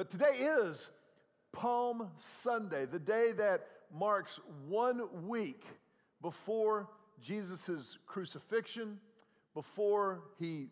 But 0.00 0.08
today 0.08 0.48
is 0.62 0.88
Palm 1.52 2.08
Sunday, 2.16 2.86
the 2.86 2.98
day 2.98 3.32
that 3.32 3.66
marks 3.94 4.40
one 4.66 5.26
week 5.28 5.62
before 6.22 6.88
Jesus' 7.20 7.98
crucifixion, 8.06 8.98
before 9.52 10.22
he 10.38 10.68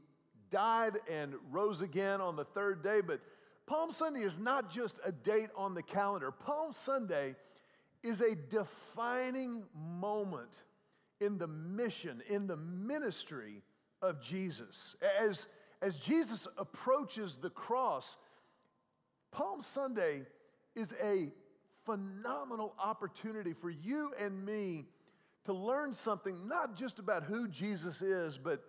died 0.49 0.95
and 1.13 1.35
rose 1.51 1.83
again 1.83 2.23
on 2.23 2.37
the 2.37 2.45
third 2.47 2.83
day. 2.83 3.03
But 3.03 3.21
Palm 3.67 3.93
Sunday 3.93 4.21
is 4.21 4.39
not 4.39 4.71
just 4.71 4.99
a 5.05 5.13
date 5.13 5.51
on 5.55 5.75
the 5.75 5.83
calendar, 5.83 6.31
Palm 6.31 6.73
Sunday 6.73 7.37
is 8.03 8.23
a 8.23 8.35
defining 8.35 9.63
moment 9.77 10.63
in 11.21 11.37
the 11.37 11.49
mission, 11.49 12.23
in 12.31 12.47
the 12.47 12.57
ministry 12.57 13.61
of 14.01 14.23
Jesus. 14.23 14.97
As, 15.21 15.49
as 15.83 15.99
Jesus 15.99 16.49
approaches 16.57 17.37
the 17.37 17.51
cross, 17.51 18.17
Palm 19.31 19.61
Sunday 19.61 20.23
is 20.75 20.95
a 21.03 21.33
phenomenal 21.85 22.75
opportunity 22.79 23.53
for 23.53 23.71
you 23.71 24.13
and 24.21 24.45
me 24.45 24.87
to 25.45 25.53
learn 25.53 25.95
something 25.95 26.47
not 26.47 26.77
just 26.77 26.99
about 26.99 27.25
who 27.25 27.49
Jesus 27.49 28.03
is, 28.03 28.37
but, 28.39 28.63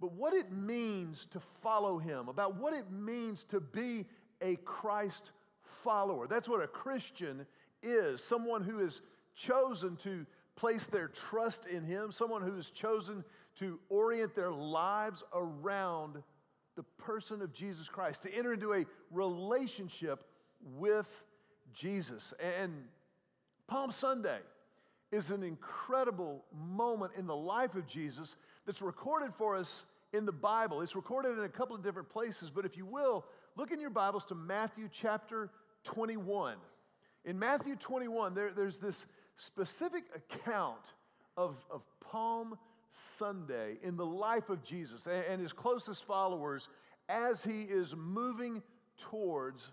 but 0.00 0.12
what 0.12 0.34
it 0.34 0.50
means 0.52 1.26
to 1.26 1.40
follow 1.40 1.98
him, 1.98 2.28
about 2.28 2.56
what 2.56 2.72
it 2.72 2.90
means 2.90 3.44
to 3.44 3.60
be 3.60 4.06
a 4.40 4.56
Christ 4.56 5.32
follower. 5.60 6.26
That's 6.26 6.48
what 6.48 6.62
a 6.62 6.66
Christian 6.66 7.46
is 7.82 8.24
someone 8.24 8.62
who 8.62 8.78
has 8.78 9.02
chosen 9.34 9.96
to 9.96 10.26
place 10.56 10.86
their 10.86 11.08
trust 11.08 11.66
in 11.66 11.84
him, 11.84 12.12
someone 12.12 12.42
who 12.42 12.56
has 12.56 12.70
chosen 12.70 13.24
to 13.56 13.78
orient 13.88 14.34
their 14.34 14.52
lives 14.52 15.22
around 15.34 16.22
the 16.76 16.82
person 16.98 17.42
of 17.42 17.52
Jesus 17.52 17.88
Christ, 17.88 18.22
to 18.24 18.34
enter 18.34 18.52
into 18.52 18.72
a 18.72 18.84
relationship 19.10 20.24
with 20.76 21.24
Jesus. 21.72 22.34
And 22.60 22.72
Palm 23.66 23.90
Sunday 23.90 24.38
is 25.12 25.30
an 25.30 25.42
incredible 25.42 26.44
moment 26.52 27.12
in 27.16 27.26
the 27.26 27.36
life 27.36 27.74
of 27.74 27.86
Jesus 27.86 28.36
that's 28.66 28.82
recorded 28.82 29.32
for 29.32 29.56
us 29.56 29.84
in 30.12 30.24
the 30.24 30.32
Bible. 30.32 30.80
It's 30.80 30.96
recorded 30.96 31.38
in 31.38 31.44
a 31.44 31.48
couple 31.48 31.76
of 31.76 31.82
different 31.82 32.08
places, 32.08 32.50
but 32.50 32.64
if 32.64 32.76
you 32.76 32.86
will, 32.86 33.24
look 33.56 33.70
in 33.70 33.80
your 33.80 33.90
Bibles 33.90 34.24
to 34.26 34.34
Matthew 34.34 34.88
chapter 34.90 35.50
21. 35.84 36.56
In 37.24 37.38
Matthew 37.38 37.76
21, 37.76 38.34
there, 38.34 38.52
there's 38.52 38.80
this 38.80 39.06
specific 39.36 40.04
account 40.14 40.94
of, 41.36 41.64
of 41.70 41.82
Palm 42.00 42.56
Sunday 42.94 43.76
in 43.82 43.96
the 43.96 44.06
life 44.06 44.50
of 44.50 44.62
Jesus 44.62 45.08
and, 45.08 45.40
his 45.40 45.52
closest 45.52 46.04
followers 46.04 46.68
as 47.08 47.42
he 47.42 47.62
is 47.62 47.94
moving 47.96 48.62
towards 48.96 49.72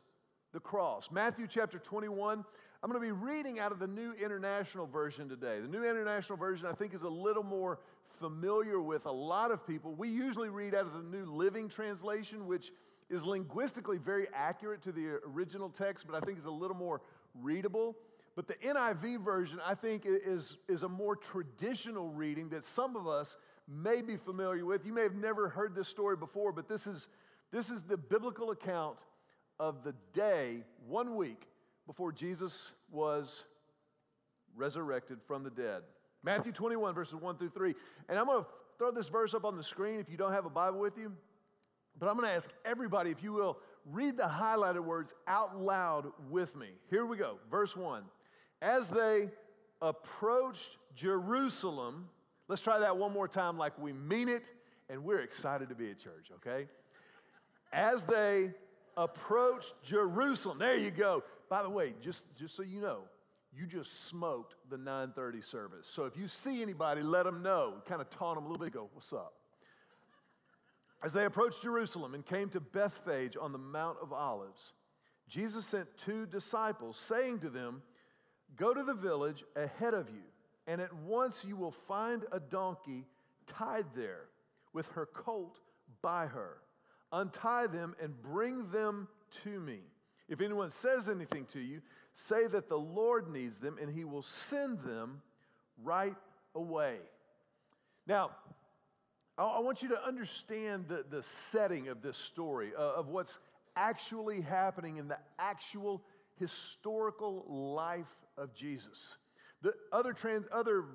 the 0.53 0.59
cross. 0.59 1.09
Matthew 1.11 1.45
chapter 1.47 1.77
21. 1.77 2.43
I'm 2.83 2.89
going 2.89 2.99
to 2.99 3.07
be 3.07 3.11
reading 3.11 3.59
out 3.59 3.71
of 3.71 3.77
the 3.77 3.87
New 3.87 4.13
International 4.13 4.87
Version 4.87 5.29
today. 5.29 5.59
The 5.59 5.67
New 5.67 5.83
International 5.83 6.35
Version, 6.35 6.65
I 6.65 6.71
think, 6.71 6.95
is 6.95 7.03
a 7.03 7.09
little 7.09 7.43
more 7.43 7.77
familiar 8.09 8.81
with 8.81 9.05
a 9.05 9.11
lot 9.11 9.51
of 9.51 9.67
people. 9.67 9.93
We 9.93 10.09
usually 10.09 10.49
read 10.49 10.73
out 10.73 10.87
of 10.87 10.93
the 10.93 11.03
New 11.03 11.25
Living 11.25 11.69
Translation, 11.69 12.47
which 12.47 12.71
is 13.11 13.23
linguistically 13.23 13.99
very 13.99 14.25
accurate 14.33 14.81
to 14.81 14.91
the 14.91 15.19
original 15.27 15.69
text, 15.69 16.07
but 16.07 16.15
I 16.15 16.25
think 16.25 16.39
is 16.39 16.45
a 16.45 16.51
little 16.51 16.75
more 16.75 17.01
readable. 17.35 17.95
But 18.35 18.47
the 18.47 18.53
NIV 18.55 19.23
version, 19.23 19.59
I 19.65 19.73
think, 19.73 20.03
is, 20.05 20.57
is 20.69 20.83
a 20.83 20.89
more 20.89 21.15
traditional 21.15 22.09
reading 22.09 22.49
that 22.49 22.63
some 22.63 22.95
of 22.95 23.07
us 23.07 23.35
may 23.67 24.01
be 24.01 24.15
familiar 24.15 24.65
with. 24.65 24.85
You 24.85 24.93
may 24.93 25.03
have 25.03 25.15
never 25.15 25.49
heard 25.49 25.75
this 25.75 25.87
story 25.87 26.15
before, 26.15 26.51
but 26.51 26.67
this 26.67 26.87
is, 26.87 27.07
this 27.51 27.69
is 27.69 27.83
the 27.83 27.97
biblical 27.97 28.51
account 28.51 28.99
of 29.59 29.83
the 29.83 29.93
day, 30.13 30.63
one 30.87 31.15
week 31.15 31.47
before 31.85 32.11
Jesus 32.11 32.71
was 32.89 33.43
resurrected 34.55 35.19
from 35.27 35.43
the 35.43 35.49
dead. 35.49 35.83
Matthew 36.23 36.51
21, 36.51 36.93
verses 36.93 37.15
1 37.15 37.37
through 37.37 37.49
3. 37.49 37.75
And 38.09 38.17
I'm 38.17 38.25
going 38.25 38.43
to 38.43 38.47
throw 38.77 38.91
this 38.91 39.09
verse 39.09 39.33
up 39.33 39.45
on 39.45 39.57
the 39.57 39.63
screen 39.63 39.99
if 39.99 40.09
you 40.09 40.17
don't 40.17 40.31
have 40.31 40.45
a 40.45 40.49
Bible 40.49 40.79
with 40.79 40.97
you. 40.97 41.11
But 41.99 42.07
I'm 42.07 42.15
going 42.15 42.27
to 42.27 42.33
ask 42.33 42.49
everybody, 42.65 43.11
if 43.11 43.21
you 43.21 43.33
will, 43.33 43.57
read 43.85 44.17
the 44.17 44.23
highlighted 44.23 44.83
words 44.83 45.13
out 45.27 45.59
loud 45.59 46.07
with 46.29 46.55
me. 46.55 46.69
Here 46.89 47.05
we 47.05 47.17
go. 47.17 47.37
Verse 47.49 47.75
1. 47.75 48.03
As 48.61 48.89
they 48.89 49.29
approached 49.81 50.77
Jerusalem, 50.95 52.09
let's 52.47 52.61
try 52.61 52.79
that 52.79 52.97
one 52.97 53.13
more 53.13 53.27
time 53.27 53.57
like 53.57 53.77
we 53.79 53.93
mean 53.93 54.29
it 54.29 54.51
and 54.89 55.03
we're 55.03 55.21
excited 55.21 55.69
to 55.69 55.75
be 55.75 55.89
at 55.89 55.97
church, 55.97 56.31
okay? 56.35 56.67
As 57.71 58.03
they 58.03 58.53
approached 58.97 59.73
Jerusalem. 59.83 60.59
There 60.59 60.75
you 60.75 60.91
go. 60.91 61.23
By 61.49 61.63
the 61.63 61.69
way, 61.69 61.93
just, 62.01 62.37
just 62.39 62.55
so 62.55 62.63
you 62.63 62.81
know, 62.81 62.99
you 63.53 63.65
just 63.65 64.05
smoked 64.05 64.55
the 64.69 64.77
9:30 64.77 65.43
service. 65.43 65.87
So 65.87 66.05
if 66.05 66.15
you 66.17 66.27
see 66.27 66.61
anybody, 66.61 67.01
let 67.01 67.25
them 67.25 67.43
know. 67.43 67.81
Kind 67.85 68.01
of 68.01 68.09
taunt 68.09 68.37
them 68.37 68.45
a 68.45 68.47
little 68.47 68.63
bit. 68.63 68.73
Go, 68.73 68.89
what's 68.93 69.11
up? 69.11 69.33
As 71.03 71.13
they 71.13 71.25
approached 71.25 71.63
Jerusalem 71.63 72.13
and 72.13 72.25
came 72.25 72.49
to 72.49 72.59
Bethphage 72.59 73.35
on 73.39 73.51
the 73.51 73.57
Mount 73.57 73.97
of 74.01 74.13
Olives, 74.13 74.73
Jesus 75.27 75.65
sent 75.65 75.87
two 75.97 76.25
disciples, 76.27 76.97
saying 76.97 77.39
to 77.39 77.49
them, 77.49 77.81
Go 78.55 78.73
to 78.73 78.83
the 78.83 78.93
village 78.93 79.43
ahead 79.55 79.93
of 79.93 80.09
you, 80.09 80.23
and 80.67 80.81
at 80.81 80.93
once 80.93 81.45
you 81.45 81.55
will 81.55 81.71
find 81.71 82.25
a 82.31 82.39
donkey 82.39 83.05
tied 83.47 83.85
there 83.95 84.25
with 84.73 84.87
her 84.89 85.05
colt 85.05 85.59
by 86.01 86.27
her. 86.27 86.57
Untie 87.11 87.67
them 87.67 87.95
and 88.01 88.21
bring 88.21 88.69
them 88.71 89.07
to 89.43 89.59
me. 89.59 89.79
If 90.29 90.41
anyone 90.41 90.69
says 90.69 91.09
anything 91.09 91.45
to 91.45 91.59
you, 91.59 91.81
say 92.13 92.47
that 92.47 92.69
the 92.69 92.77
Lord 92.79 93.29
needs 93.29 93.59
them, 93.59 93.77
and 93.81 93.93
he 93.93 94.05
will 94.05 94.21
send 94.21 94.79
them 94.79 95.21
right 95.83 96.15
away. 96.55 96.97
Now, 98.07 98.31
I 99.37 99.59
want 99.59 99.81
you 99.81 99.89
to 99.89 100.05
understand 100.05 100.87
the, 100.87 101.05
the 101.09 101.23
setting 101.23 101.87
of 101.87 102.01
this 102.01 102.17
story, 102.17 102.71
uh, 102.77 102.93
of 102.93 103.07
what's 103.07 103.39
actually 103.75 104.41
happening 104.41 104.97
in 104.97 105.07
the 105.07 105.17
actual 105.39 106.03
historical 106.41 107.45
life 107.47 108.13
of 108.37 108.53
Jesus. 108.53 109.17
The 109.61 109.73
other, 109.91 110.11
trans, 110.11 110.47
other 110.51 110.85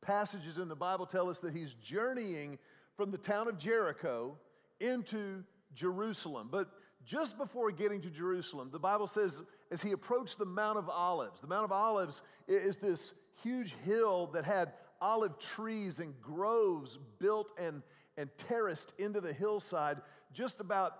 passages 0.00 0.58
in 0.58 0.68
the 0.68 0.76
Bible 0.76 1.06
tell 1.06 1.30
us 1.30 1.38
that 1.40 1.54
he's 1.54 1.74
journeying 1.74 2.58
from 2.96 3.12
the 3.12 3.18
town 3.18 3.46
of 3.46 3.56
Jericho 3.56 4.36
into 4.80 5.44
Jerusalem. 5.74 6.48
But 6.50 6.68
just 7.04 7.38
before 7.38 7.70
getting 7.70 8.00
to 8.00 8.10
Jerusalem, 8.10 8.70
the 8.72 8.80
Bible 8.80 9.06
says 9.06 9.42
as 9.70 9.80
he 9.80 9.92
approached 9.92 10.38
the 10.38 10.44
Mount 10.44 10.76
of 10.76 10.88
Olives, 10.88 11.40
the 11.40 11.46
Mount 11.46 11.64
of 11.64 11.72
Olives 11.72 12.22
is 12.48 12.76
this 12.76 13.14
huge 13.40 13.74
hill 13.84 14.26
that 14.34 14.44
had 14.44 14.72
olive 15.00 15.38
trees 15.38 16.00
and 16.00 16.20
groves 16.20 16.98
built 17.20 17.52
and, 17.56 17.82
and 18.16 18.28
terraced 18.36 18.98
into 18.98 19.20
the 19.20 19.32
hillside, 19.32 19.98
just 20.32 20.60
about 20.60 20.94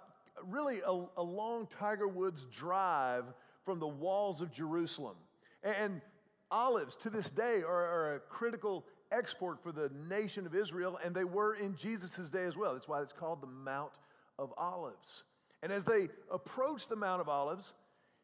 really 0.46 0.80
a, 0.86 1.04
a 1.16 1.22
long 1.22 1.66
Tiger 1.66 2.06
Woods 2.06 2.44
drive 2.44 3.24
from 3.68 3.80
the 3.80 3.86
walls 3.86 4.40
of 4.40 4.50
Jerusalem. 4.50 5.14
And 5.62 6.00
olives 6.50 6.96
to 6.96 7.10
this 7.10 7.28
day 7.28 7.60
are, 7.60 7.68
are 7.68 8.14
a 8.14 8.20
critical 8.20 8.86
export 9.12 9.62
for 9.62 9.72
the 9.72 9.90
nation 10.08 10.46
of 10.46 10.54
Israel, 10.54 10.98
and 11.04 11.14
they 11.14 11.24
were 11.24 11.52
in 11.52 11.76
Jesus' 11.76 12.30
day 12.30 12.44
as 12.44 12.56
well. 12.56 12.72
That's 12.72 12.88
why 12.88 13.02
it's 13.02 13.12
called 13.12 13.42
the 13.42 13.46
Mount 13.46 13.92
of 14.38 14.54
Olives. 14.56 15.24
And 15.62 15.70
as 15.70 15.84
they 15.84 16.08
approached 16.32 16.88
the 16.88 16.96
Mount 16.96 17.20
of 17.20 17.28
Olives, 17.28 17.74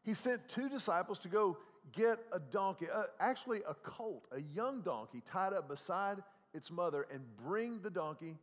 he 0.01 0.15
sent 0.15 0.49
two 0.49 0.67
disciples 0.67 1.19
to 1.19 1.27
go 1.27 1.59
get 1.91 2.17
a 2.33 2.39
donkey, 2.39 2.87
uh, 2.91 3.03
actually 3.19 3.61
a 3.69 3.75
colt, 3.75 4.27
a 4.31 4.41
young 4.41 4.81
donkey 4.81 5.21
tied 5.27 5.53
up 5.53 5.69
beside 5.69 6.23
its 6.55 6.71
mother, 6.71 7.05
and 7.13 7.21
bring 7.37 7.81
the 7.83 7.91
donkey 7.91 8.35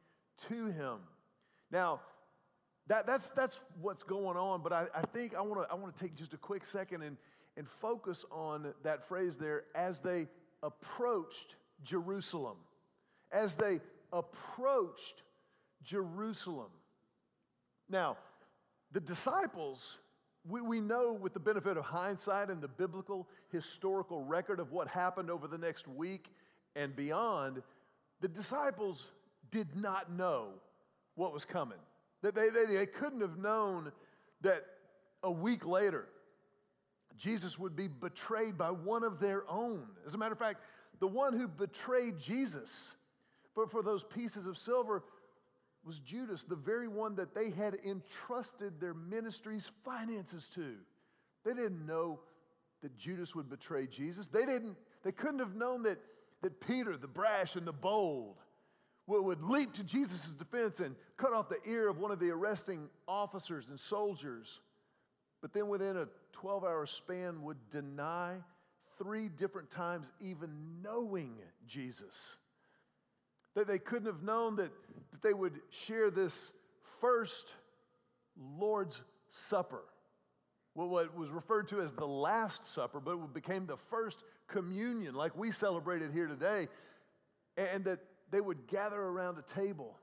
to 0.47 0.67
him. 0.67 0.99
Now, 1.73 2.01
that, 2.93 3.07
that's, 3.07 3.31
that's 3.31 3.65
what's 3.81 4.03
going 4.03 4.37
on, 4.37 4.61
but 4.61 4.71
I, 4.71 4.87
I 4.95 5.01
think 5.01 5.35
I 5.35 5.41
want 5.41 5.63
to 5.63 5.73
I 5.73 5.75
wanna 5.75 5.95
take 5.97 6.15
just 6.15 6.35
a 6.35 6.37
quick 6.37 6.67
second 6.67 7.01
and, 7.01 7.17
and 7.57 7.67
focus 7.67 8.27
on 8.31 8.75
that 8.83 9.03
phrase 9.09 9.39
there 9.39 9.65
as 9.75 10.03
they 10.03 10.27
approached 10.63 11.57
Jerusalem. 11.83 12.59
As 13.33 13.57
they 13.57 13.81
approached 14.13 15.23
Jerusalem. 15.83 16.69
Now, 17.89 18.19
the 18.93 19.01
disciples 19.01 19.97
we, 20.47 20.61
we 20.61 20.81
know 20.83 21.15
with 21.15 21.33
the 21.33 21.41
benefit 21.41 21.79
of 21.79 21.85
hindsight 21.87 22.51
and 22.51 22.61
the 22.61 22.69
biblical 22.69 23.27
historical 23.51 24.23
record 24.23 24.61
of 24.61 24.71
what 24.71 24.87
happened 24.87 25.31
over 25.31 25.49
the 25.49 25.57
next 25.57 25.89
week 25.89 26.29
and 26.77 26.95
beyond, 26.95 27.63
the 28.21 28.29
disciples 28.29 29.13
did 29.51 29.75
not 29.77 30.13
know 30.13 30.49
what 31.15 31.33
was 31.33 31.47
coming. 31.47 31.79
That 32.23 32.35
they, 32.35 32.49
they, 32.49 32.77
they 32.77 32.87
couldn't 32.87 33.21
have 33.21 33.39
known 33.39 33.93
that 34.43 34.65
a 35.23 35.31
week 35.31 35.67
later, 35.67 36.09
Jesus 37.17 37.59
would 37.59 37.77
be 37.77 37.89
betrayed 37.89 38.57
by 38.57 38.71
one 38.71 39.05
of 39.05 39.21
their 39.21 39.49
own. 39.51 39.87
As 40.07 40.15
a 40.15 40.19
matter 40.19 40.33
of 40.33 40.39
fact, 40.39 40.61
the 41.01 41.09
one 41.09 41.37
who 41.37 41.49
betrayed 41.49 42.19
Jesus 42.19 42.97
for, 43.55 43.67
for 43.67 43.83
those 43.83 44.05
pieces 44.05 44.47
of 44.47 44.57
silver 44.57 45.03
was 45.85 45.99
Judas, 45.99 46.45
the 46.45 46.57
very 46.57 46.89
one 46.89 47.17
that 47.17 47.35
they 47.35 47.51
had 47.51 47.75
entrusted 47.85 48.81
their 48.81 48.95
ministry's 48.95 49.71
finances 49.85 50.49
to. 50.51 50.77
They 51.45 51.55
didn't 51.55 51.85
know 51.87 52.21
that 52.83 52.97
Judas 52.97 53.35
would 53.35 53.49
betray 53.49 53.87
Jesus. 53.87 54.29
They 54.29 54.47
didn't, 54.47 54.77
they 55.03 55.13
couldn't 55.13 55.41
have 55.41 55.57
known 55.57 55.83
that, 55.83 55.99
that 56.43 56.61
Peter, 56.61 56.97
the 56.97 57.09
brash 57.09 57.57
and 57.57 57.67
the 57.67 57.73
bold, 57.73 58.37
would, 59.07 59.43
leap 59.43 59.73
to 59.75 59.85
Jesus' 59.85 60.33
defense 60.33 60.81
and 60.81 60.95
cut 61.17 61.33
off 61.33 61.49
the 61.49 61.59
ear 61.67 61.89
of 61.89 61.99
one 61.99 62.11
of 62.11 62.21
the 62.21 62.31
arresting 62.31 62.89
officers 63.07 63.71
and 63.71 63.79
soldiers. 63.79 64.61
But 65.41 65.53
then 65.53 65.69
within 65.69 65.97
a 65.97 66.09
12 66.33 66.65
hour 66.65 66.87
span 66.87 67.43
would 67.43 67.59
deny 67.71 68.37
three 68.99 69.29
different 69.29 69.71
times 69.71 70.13
even 70.21 70.51
knowing 70.83 71.35
Jesus. 71.67 72.37
That 73.55 73.67
they 73.67 73.79
couldn't 73.79 74.07
have 74.07 74.23
known 74.23 74.57
that, 74.57 74.71
that 75.11 75.23
they 75.23 75.35
would 75.35 75.61
share 75.71 76.11
this 76.11 76.53
first 77.01 77.57
Lord's 78.37 79.03
Supper, 79.29 79.83
what 80.75 81.17
was 81.17 81.31
referred 81.31 81.69
to 81.69 81.81
as 81.81 81.93
the 81.93 82.07
Last 82.07 82.67
Supper, 82.67 83.01
but 83.01 83.13
it 83.13 83.35
became 83.35 83.67
the 83.67 83.77
first 83.77 84.25
communion, 84.47 85.15
like 85.15 85.37
we 85.37 85.51
celebrated 85.51 86.13
here 86.13 86.27
today, 86.27 86.69
and 87.57 87.85
that 87.85 87.99
they 88.33 88.41
would 88.41 88.67
gather 88.67 89.01
around 89.01 89.39
a 89.39 89.43
table. 89.43 89.97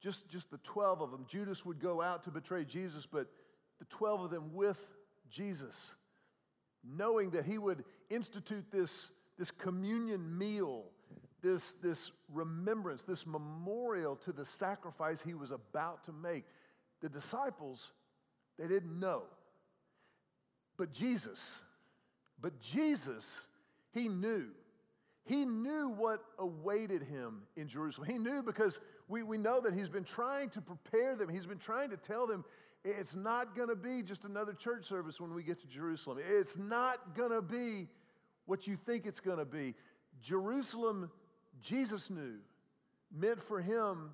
Just, 0.00 0.28
just 0.28 0.50
the 0.50 0.58
12 0.58 1.02
of 1.02 1.12
them. 1.12 1.24
Judas 1.28 1.64
would 1.64 1.78
go 1.78 2.02
out 2.02 2.24
to 2.24 2.30
betray 2.32 2.64
Jesus, 2.64 3.06
but 3.06 3.28
the 3.78 3.84
12 3.84 4.22
of 4.22 4.30
them 4.30 4.52
with 4.52 4.90
Jesus, 5.30 5.94
knowing 6.82 7.30
that 7.30 7.44
he 7.44 7.58
would 7.58 7.84
institute 8.08 8.64
this, 8.72 9.12
this 9.38 9.52
communion 9.52 10.36
meal 10.36 10.86
this, 11.42 11.74
this 11.74 12.12
remembrance, 12.32 13.02
this 13.02 13.26
memorial 13.26 14.16
to 14.16 14.32
the 14.32 14.44
sacrifice 14.44 15.22
he 15.22 15.34
was 15.34 15.50
about 15.50 16.04
to 16.04 16.12
make. 16.12 16.44
The 17.00 17.08
disciples, 17.08 17.92
they 18.58 18.68
didn't 18.68 18.98
know. 18.98 19.22
But 20.76 20.92
Jesus, 20.92 21.62
but 22.40 22.58
Jesus, 22.60 23.46
he 23.92 24.08
knew. 24.08 24.46
He 25.30 25.44
knew 25.44 25.90
what 25.90 26.24
awaited 26.40 27.04
him 27.04 27.42
in 27.54 27.68
Jerusalem. 27.68 28.08
He 28.10 28.18
knew 28.18 28.42
because 28.42 28.80
we, 29.06 29.22
we 29.22 29.38
know 29.38 29.60
that 29.60 29.72
he's 29.72 29.88
been 29.88 30.02
trying 30.02 30.50
to 30.50 30.60
prepare 30.60 31.14
them, 31.14 31.28
he's 31.28 31.46
been 31.46 31.56
trying 31.56 31.90
to 31.90 31.96
tell 31.96 32.26
them 32.26 32.44
it's 32.84 33.14
not 33.14 33.54
going 33.54 33.68
to 33.68 33.76
be 33.76 34.02
just 34.02 34.24
another 34.24 34.52
church 34.52 34.84
service 34.84 35.20
when 35.20 35.32
we 35.32 35.44
get 35.44 35.60
to 35.60 35.68
Jerusalem. 35.68 36.18
It's 36.20 36.58
not 36.58 37.14
going 37.14 37.30
to 37.30 37.42
be 37.42 37.86
what 38.46 38.66
you 38.66 38.74
think 38.74 39.06
it's 39.06 39.20
going 39.20 39.38
to 39.38 39.44
be. 39.44 39.74
Jerusalem 40.20 41.12
Jesus 41.62 42.10
knew 42.10 42.38
meant 43.16 43.40
for 43.40 43.60
him 43.60 44.10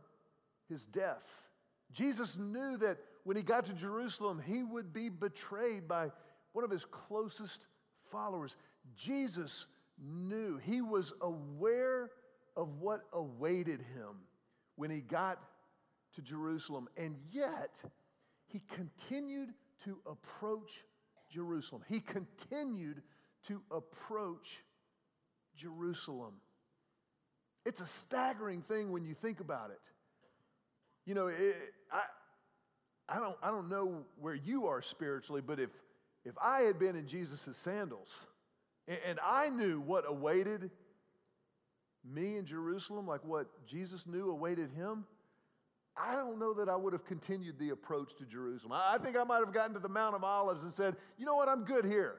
his 0.69 0.85
death. 0.85 1.49
Jesus 1.93 2.37
knew 2.37 2.77
that 2.77 2.99
when 3.25 3.39
he 3.39 3.43
got 3.43 3.65
to 3.65 3.73
Jerusalem, 3.73 4.43
he 4.45 4.63
would 4.63 4.93
be 4.93 5.09
betrayed 5.09 5.89
by 5.89 6.11
one 6.53 6.63
of 6.63 6.71
his 6.71 6.85
closest 6.85 7.69
followers. 8.11 8.55
Jesus 8.95 9.67
knew, 9.99 10.59
he 10.59 10.81
was 10.81 11.13
aware 11.21 12.11
of 12.57 12.81
what 12.81 13.03
awaited 13.13 13.81
him 13.81 14.23
when 14.77 14.91
he 14.91 15.01
got 15.01 15.39
to 16.15 16.23
Jerusalem. 16.23 16.89
And 16.97 17.17
yet, 17.31 17.83
he 18.47 18.61
continued 18.75 19.51
to 19.85 19.99
approach 20.07 20.85
Jerusalem. 21.31 21.83
He 21.89 22.01
continued 22.01 23.03
to 23.45 23.63
approach 23.71 24.65
Jerusalem. 25.57 26.35
It's 27.65 27.81
a 27.81 27.87
staggering 27.87 28.63
thing 28.63 28.93
when 28.93 29.05
you 29.05 29.15
think 29.15 29.41
about 29.41 29.71
it. 29.71 29.81
You 31.05 31.15
know, 31.15 31.27
it, 31.29 31.57
I, 31.93 32.03
I, 33.09 33.19
don't, 33.19 33.37
I 33.43 33.51
don't 33.51 33.69
know 33.69 34.05
where 34.19 34.35
you 34.35 34.67
are 34.67 34.83
spiritually, 34.83 35.43
but 35.45 35.61
if, 35.61 35.71
if 36.25 36.35
I 36.43 36.61
had 36.61 36.79
been 36.79 36.97
in 36.97 37.07
Jesus' 37.07 37.57
sandals 37.57 38.27
and, 38.89 39.19
I 39.25 39.51
knew 39.51 39.81
what 39.81 40.05
awaited 40.07 40.71
me 42.05 42.37
in 42.37 42.47
Jerusalem, 42.47 43.07
like 43.07 43.25
what 43.25 43.47
Jesus 43.67 44.07
knew 44.07 44.31
awaited 44.31 44.71
him, 44.71 45.05
I 45.97 46.15
don't 46.15 46.39
know 46.39 46.53
that 46.55 46.69
I 46.69 46.77
would 46.77 46.93
have 46.93 47.05
continued 47.05 47.59
the 47.59 47.71
approach 47.71 48.15
to 48.17 48.25
Jerusalem. 48.25 48.73
I 48.75 48.99
think 48.99 49.17
I 49.17 49.25
might 49.25 49.39
have 49.39 49.53
gotten 49.53 49.73
to 49.75 49.81
the 49.81 49.89
Mount 49.89 50.15
of 50.15 50.25
Olives 50.25 50.63
and 50.63 50.73
said, 50.73 50.95
you 51.19 51.25
know 51.25 51.35
what, 51.35 51.49
I'm 51.49 51.65
good 51.65 51.85
here. 51.85 52.17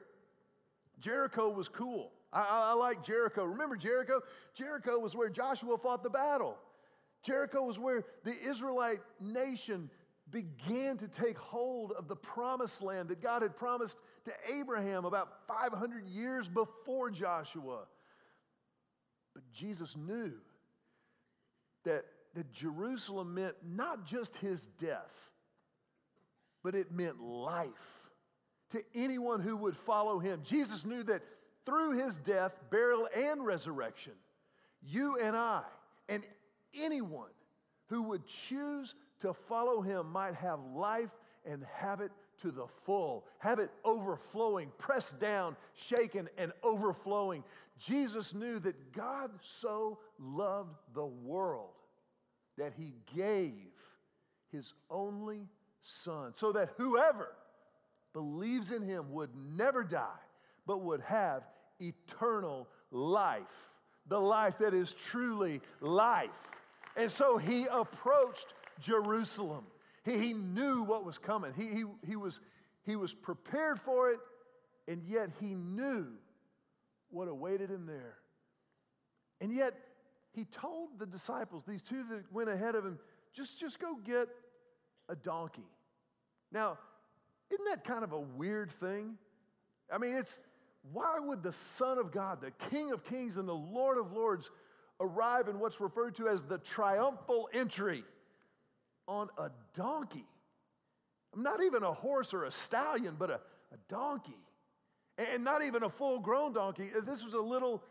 Jericho 0.99 1.49
was 1.49 1.69
cool. 1.69 2.11
I, 2.33 2.45
I, 2.49 2.73
like 2.73 3.03
Jericho. 3.03 3.43
Remember 3.45 3.75
Jericho? 3.75 4.21
Jericho 4.53 4.97
was 4.97 5.15
where 5.15 5.29
Joshua 5.29 5.77
fought 5.77 6.03
the 6.03 6.09
battle. 6.09 6.57
Jericho 7.23 7.63
was 7.63 7.79
where 7.79 8.03
the 8.23 8.31
Israelite 8.31 8.99
nation 9.21 9.89
began 10.31 10.97
to 10.97 11.07
take 11.07 11.37
hold 11.37 11.93
of 11.93 12.07
the 12.07 12.15
promised 12.15 12.81
land 12.81 13.09
that 13.09 13.21
God 13.21 13.41
had 13.41 13.55
promised 13.55 13.97
to 14.25 14.31
Abraham 14.53 15.05
about 15.05 15.47
500 15.47 16.05
years 16.05 16.49
before 16.49 17.09
Joshua. 17.09 17.85
But 19.33 19.49
Jesus 19.51 19.95
knew 19.95 20.33
that, 21.85 22.03
that 22.33 22.51
Jerusalem 22.51 23.33
meant 23.35 23.55
not 23.65 24.05
just 24.05 24.37
his 24.37 24.67
death, 24.67 25.29
but 26.63 26.75
it 26.75 26.91
meant 26.91 27.21
life 27.21 28.09
to 28.71 28.83
anyone 28.93 29.39
who 29.39 29.55
would 29.55 29.75
follow 29.75 30.19
him. 30.19 30.41
Jesus 30.43 30.85
knew 30.85 31.03
that 31.03 31.21
through 31.65 31.97
his 31.97 32.17
death, 32.17 32.59
burial, 32.69 33.07
and 33.15 33.45
resurrection, 33.45 34.13
you 34.81 35.17
and 35.19 35.35
I, 35.35 35.63
and 36.09 36.27
anyone 36.77 37.29
who 37.87 38.03
would 38.03 38.25
choose 38.25 38.95
to 39.19 39.33
follow 39.33 39.81
him 39.81 40.11
might 40.11 40.35
have 40.35 40.59
life 40.73 41.11
and 41.45 41.63
have 41.73 42.01
it 42.01 42.11
to 42.41 42.51
the 42.51 42.67
full, 42.67 43.25
have 43.39 43.59
it 43.59 43.71
overflowing, 43.83 44.71
pressed 44.77 45.19
down, 45.19 45.55
shaken, 45.73 46.29
and 46.37 46.51
overflowing. 46.63 47.43
Jesus 47.79 48.33
knew 48.33 48.59
that 48.59 48.91
God 48.91 49.31
so 49.41 49.99
loved 50.19 50.75
the 50.93 51.05
world 51.05 51.71
that 52.57 52.73
he 52.77 52.93
gave 53.15 53.53
his 54.51 54.73
only 54.89 55.47
son 55.81 56.33
so 56.33 56.51
that 56.51 56.69
whoever 56.77 57.29
believes 58.13 58.71
in 58.71 58.81
him 58.81 59.11
would 59.11 59.29
never 59.55 59.83
die, 59.83 60.07
but 60.65 60.81
would 60.81 61.01
have 61.01 61.43
eternal 61.79 62.67
life, 62.91 63.75
the 64.07 64.19
life 64.19 64.57
that 64.57 64.73
is 64.73 64.93
truly 64.93 65.61
life. 65.81 66.51
And 66.95 67.11
so 67.11 67.37
he 67.37 67.67
approached 67.71 68.53
Jerusalem. 68.79 69.65
He, 70.03 70.17
he 70.17 70.33
knew 70.33 70.83
what 70.83 71.05
was 71.05 71.17
coming, 71.17 71.53
he, 71.55 71.67
he, 71.67 71.83
he, 72.05 72.15
was, 72.15 72.39
he 72.85 72.95
was 72.95 73.13
prepared 73.13 73.79
for 73.79 74.09
it, 74.09 74.19
and 74.87 75.03
yet 75.03 75.29
he 75.41 75.53
knew 75.53 76.07
what 77.09 77.27
awaited 77.27 77.69
him 77.69 77.85
there. 77.85 78.15
And 79.39 79.51
yet, 79.51 79.73
he 80.33 80.45
told 80.45 80.99
the 80.99 81.05
disciples, 81.05 81.63
these 81.67 81.81
two 81.81 82.03
that 82.09 82.31
went 82.31 82.49
ahead 82.49 82.75
of 82.75 82.85
him, 82.85 82.99
just, 83.33 83.59
just 83.59 83.79
go 83.79 83.95
get 84.03 84.27
a 85.09 85.15
donkey. 85.15 85.65
Now, 86.51 86.77
isn't 87.49 87.65
that 87.65 87.83
kind 87.83 88.03
of 88.03 88.11
a 88.11 88.19
weird 88.19 88.71
thing? 88.71 89.17
I 89.91 89.97
mean, 89.97 90.15
it's 90.15 90.41
why 90.91 91.19
would 91.19 91.43
the 91.43 91.51
Son 91.51 91.97
of 91.97 92.11
God, 92.11 92.41
the 92.41 92.51
King 92.69 92.91
of 92.91 93.03
Kings 93.03 93.37
and 93.37 93.47
the 93.47 93.55
Lord 93.55 93.97
of 93.97 94.11
Lords, 94.11 94.49
arrive 94.99 95.47
in 95.47 95.59
what's 95.59 95.79
referred 95.79 96.15
to 96.15 96.27
as 96.27 96.43
the 96.43 96.57
triumphal 96.59 97.49
entry 97.53 98.03
on 99.07 99.29
a 99.37 99.49
donkey? 99.73 100.25
I'm 101.33 101.43
Not 101.43 101.63
even 101.63 101.83
a 101.83 101.93
horse 101.93 102.33
or 102.33 102.45
a 102.45 102.51
stallion, 102.51 103.15
but 103.17 103.29
a, 103.29 103.35
a 103.35 103.77
donkey. 103.89 104.31
And 105.17 105.43
not 105.43 105.63
even 105.63 105.83
a 105.83 105.89
full 105.89 106.19
grown 106.19 106.53
donkey. 106.53 106.89
Uh, 106.95 107.01
this 107.01 107.23
was 107.23 107.33
a 107.33 107.39
little 107.39 107.83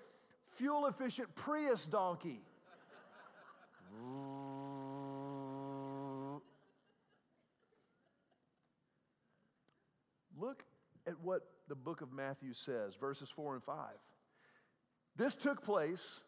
fuel 0.56 0.86
efficient 0.86 1.34
Prius 1.34 1.86
donkey. 1.86 2.40
Look 10.38 10.64
at 11.06 11.14
what 11.22 11.42
the 11.68 11.74
book 11.74 12.00
of 12.00 12.12
Matthew 12.12 12.52
says, 12.52 12.94
verses 12.94 13.30
4 13.30 13.54
and 13.54 13.62
5. 13.62 13.76
This 15.16 15.34
took 15.34 15.64
place 15.64 16.20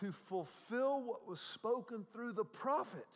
to 0.00 0.12
fulfill 0.12 1.02
what 1.02 1.26
was 1.26 1.40
spoken 1.40 2.04
through 2.12 2.32
the 2.32 2.44
prophet. 2.44 3.06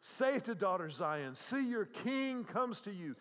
Say 0.00 0.38
to 0.40 0.54
daughter 0.54 0.88
Zion, 0.90 1.34
See, 1.34 1.68
your 1.68 1.84
king 1.84 2.44
comes 2.44 2.80
to 2.82 2.92
you, 2.92 3.16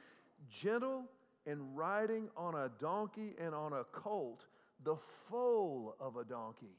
gentle 0.50 1.04
and 1.46 1.76
riding 1.76 2.30
on 2.38 2.56
a 2.56 2.70
donkey 2.80 3.34
and 3.40 3.54
on 3.54 3.74
a 3.74 3.84
colt, 3.86 4.46
the 4.84 4.96
foal 4.96 5.96
of 6.00 6.16
a 6.16 6.24
donkey. 6.24 6.78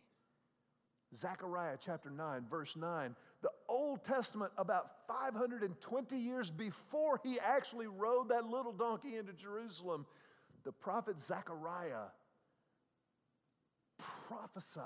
Zechariah 1.14 1.76
chapter 1.78 2.09
9, 2.09 2.45
verse 2.49 2.76
9. 2.76 3.16
The 3.42 3.50
Old 3.69 4.04
Testament, 4.04 4.52
about 4.57 4.90
520 5.09 6.16
years 6.16 6.50
before 6.50 7.21
he 7.25 7.40
actually 7.40 7.88
rode 7.88 8.28
that 8.28 8.47
little 8.47 8.73
donkey 8.73 9.16
into 9.16 9.33
Jerusalem, 9.33 10.07
the 10.64 10.73
prophet 10.73 11.19
Zechariah 11.19 12.11
prophesied, 14.28 14.85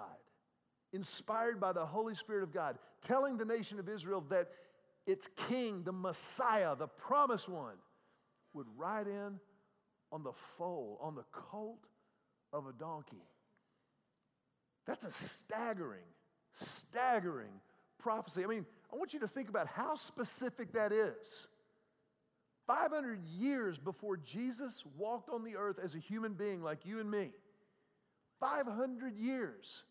inspired 0.92 1.60
by 1.60 1.72
the 1.72 1.84
Holy 1.84 2.14
Spirit 2.14 2.42
of 2.42 2.52
God, 2.52 2.78
telling 3.02 3.36
the 3.36 3.44
nation 3.44 3.78
of 3.78 3.88
Israel 3.88 4.24
that 4.30 4.48
its 5.06 5.28
king, 5.48 5.82
the 5.82 5.92
Messiah, 5.92 6.74
the 6.76 6.86
promised 6.86 7.48
one, 7.48 7.76
would 8.52 8.66
ride 8.76 9.06
in 9.06 9.38
on 10.12 10.22
the 10.22 10.32
foal, 10.32 10.98
on 11.00 11.14
the 11.14 11.24
colt 11.32 11.86
of 12.52 12.66
a 12.66 12.72
donkey. 12.72 13.22
That's 14.86 15.04
a 15.04 15.10
staggering, 15.10 16.04
staggering 16.52 17.60
prophecy. 17.98 18.44
I 18.44 18.46
mean, 18.46 18.66
I 18.92 18.96
want 18.96 19.14
you 19.14 19.20
to 19.20 19.28
think 19.28 19.48
about 19.48 19.66
how 19.66 19.94
specific 19.94 20.72
that 20.72 20.92
is. 20.92 21.48
500 22.66 23.20
years 23.24 23.78
before 23.78 24.16
Jesus 24.16 24.84
walked 24.96 25.28
on 25.28 25.44
the 25.44 25.56
earth 25.56 25.78
as 25.82 25.94
a 25.94 25.98
human 25.98 26.34
being 26.34 26.62
like 26.62 26.86
you 26.86 27.00
and 27.00 27.10
me, 27.10 27.32
500 28.40 29.16
years, 29.16 29.84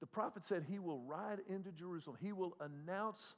the 0.00 0.06
prophet 0.06 0.44
said 0.44 0.64
he 0.68 0.78
will 0.78 1.00
ride 1.00 1.40
into 1.48 1.72
Jerusalem. 1.72 2.16
He 2.20 2.32
will 2.32 2.56
announce 2.60 3.34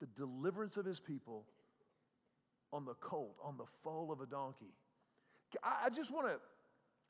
the 0.00 0.06
deliverance 0.06 0.76
of 0.76 0.84
his 0.84 0.98
people 0.98 1.44
on 2.72 2.84
the 2.84 2.94
colt, 2.94 3.36
on 3.44 3.56
the 3.56 3.66
foal 3.82 4.10
of 4.12 4.20
a 4.20 4.26
donkey. 4.26 4.72
I 5.62 5.90
just 5.90 6.12
want 6.12 6.26
to 6.26 6.38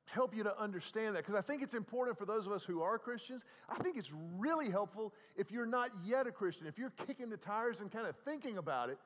help 0.07 0.35
you 0.35 0.43
to 0.43 0.59
understand 0.59 1.15
that 1.15 1.19
because 1.25 1.35
I 1.35 1.41
think 1.41 1.63
it's 1.63 1.75
important 1.75 2.19
for 2.19 2.25
those 2.25 2.47
of 2.47 2.53
us 2.53 2.65
who 2.65 2.83
are 2.83 2.99
Christians. 2.99 3.45
I 3.69 3.77
think 3.83 3.97
it's 3.97 4.13
really 4.39 4.71
helpful 4.71 5.15
if 5.37 5.53
you're 5.53 5.67
not 5.67 5.91
yet 6.05 6.27
a 6.27 6.33
Christian, 6.33 6.67
if 6.67 6.79
you're 6.79 6.93
kicking 7.07 7.31
the 7.31 7.37
tires 7.37 7.81
and 7.81 7.91
kind 7.93 8.07
of 8.07 8.17
thinking 8.25 8.59
about 8.59 8.91
it, 8.91 8.99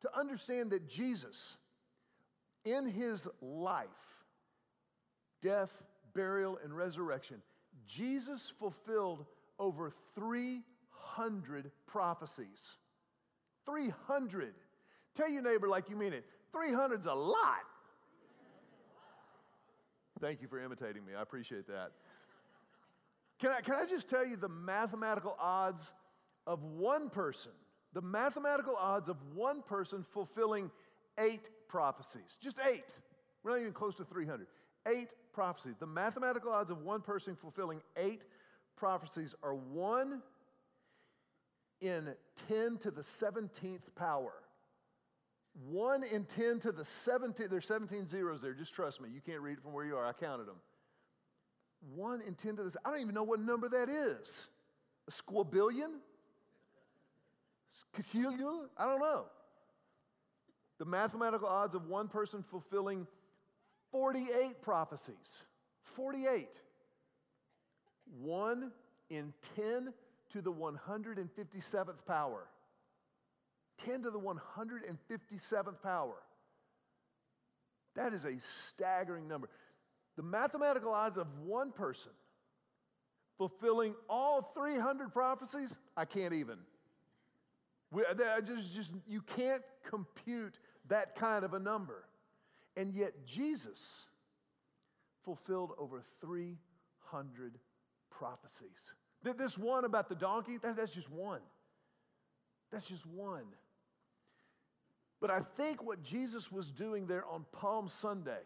to 0.00 0.18
understand 0.18 0.70
that 0.70 0.88
Jesus, 0.88 1.58
in 2.64 2.86
his 2.86 3.28
life, 3.40 4.24
death, 5.42 5.84
burial, 6.14 6.58
and 6.64 6.74
resurrection, 6.74 7.42
Jesus 7.86 8.50
fulfilled 8.58 9.26
over 9.58 9.90
300 10.14 11.70
prophecies. 11.86 12.76
300. 13.66 14.54
Tell 15.14 15.28
your 15.28 15.42
neighbor 15.42 15.68
like 15.68 15.90
you 15.90 15.96
mean 15.96 16.12
it. 16.12 16.24
300's 16.54 17.06
a 17.06 17.14
lot. 17.14 17.36
Thank 20.20 20.42
you 20.42 20.48
for 20.48 20.62
imitating 20.62 21.04
me. 21.04 21.12
I 21.18 21.22
appreciate 21.22 21.66
that. 21.68 21.92
Can 23.40 23.50
I, 23.50 23.60
can 23.62 23.74
I 23.74 23.86
just 23.86 24.08
tell 24.08 24.26
you 24.26 24.36
the 24.36 24.50
mathematical 24.50 25.34
odds 25.40 25.92
of 26.46 26.62
one 26.62 27.08
person, 27.08 27.52
the 27.94 28.02
mathematical 28.02 28.76
odds 28.76 29.08
of 29.08 29.16
one 29.34 29.62
person 29.62 30.02
fulfilling 30.02 30.70
eight 31.18 31.48
prophecies? 31.68 32.38
Just 32.42 32.60
eight. 32.70 32.94
We're 33.42 33.52
not 33.52 33.60
even 33.60 33.72
close 33.72 33.94
to 33.96 34.04
300. 34.04 34.46
Eight 34.86 35.14
prophecies. 35.32 35.76
The 35.78 35.86
mathematical 35.86 36.52
odds 36.52 36.70
of 36.70 36.82
one 36.82 37.00
person 37.00 37.34
fulfilling 37.34 37.80
eight 37.96 38.26
prophecies 38.76 39.34
are 39.42 39.54
one 39.54 40.22
in 41.80 42.14
10 42.48 42.78
to 42.78 42.90
the 42.90 43.00
17th 43.00 43.94
power. 43.96 44.32
One 45.68 46.04
in 46.04 46.24
10 46.24 46.60
to 46.60 46.72
the 46.72 46.84
17, 46.84 47.48
there's 47.50 47.66
17 47.66 48.06
zeros 48.06 48.40
there, 48.40 48.54
just 48.54 48.74
trust 48.74 49.00
me. 49.00 49.08
You 49.12 49.20
can't 49.20 49.40
read 49.40 49.54
it 49.58 49.62
from 49.62 49.72
where 49.72 49.84
you 49.84 49.96
are. 49.96 50.06
I 50.06 50.12
counted 50.12 50.46
them. 50.46 50.56
One 51.94 52.20
in 52.20 52.34
10 52.34 52.56
to 52.56 52.62
the, 52.64 52.76
I 52.84 52.90
don't 52.90 53.00
even 53.00 53.14
know 53.14 53.22
what 53.22 53.40
number 53.40 53.68
that 53.68 53.88
is. 53.88 54.48
A 55.08 55.10
squabillion? 55.10 55.94
Quintillion? 57.94 58.68
I 58.76 58.86
don't 58.86 59.00
know. 59.00 59.26
The 60.78 60.84
mathematical 60.84 61.48
odds 61.48 61.74
of 61.74 61.88
one 61.88 62.08
person 62.08 62.42
fulfilling 62.42 63.06
48 63.90 64.62
prophecies. 64.62 65.44
48. 65.82 66.48
One 68.20 68.72
in 69.08 69.32
10 69.56 69.92
to 70.30 70.40
the 70.40 70.52
157th 70.52 72.06
power. 72.06 72.48
10 73.78 74.02
to 74.02 74.10
the 74.10 74.20
157th 74.20 75.82
power. 75.82 76.16
That 77.96 78.12
is 78.12 78.24
a 78.24 78.38
staggering 78.38 79.26
number. 79.26 79.48
The 80.16 80.22
mathematical 80.22 80.92
odds 80.92 81.16
of 81.16 81.26
one 81.44 81.72
person 81.72 82.12
fulfilling 83.38 83.94
all 84.08 84.42
300 84.42 85.12
prophecies, 85.12 85.78
I 85.96 86.04
can't 86.04 86.34
even. 86.34 86.58
We, 87.90 88.04
uh, 88.04 88.40
just, 88.42 88.74
just, 88.74 88.94
you 89.08 89.22
can't 89.22 89.62
compute 89.88 90.58
that 90.88 91.14
kind 91.14 91.44
of 91.44 91.54
a 91.54 91.58
number. 91.58 92.04
And 92.76 92.92
yet, 92.94 93.26
Jesus 93.26 94.08
fulfilled 95.24 95.72
over 95.78 96.02
300 96.20 97.58
prophecies. 98.10 98.94
This 99.22 99.58
one 99.58 99.84
about 99.84 100.08
the 100.08 100.14
donkey, 100.14 100.58
that's 100.62 100.94
just 100.94 101.10
one. 101.10 101.40
That's 102.70 102.88
just 102.88 103.06
one. 103.06 103.44
But 105.20 105.30
I 105.30 105.40
think 105.40 105.82
what 105.82 106.02
Jesus 106.02 106.50
was 106.50 106.70
doing 106.70 107.06
there 107.06 107.24
on 107.26 107.44
Palm 107.52 107.88
Sunday 107.88 108.40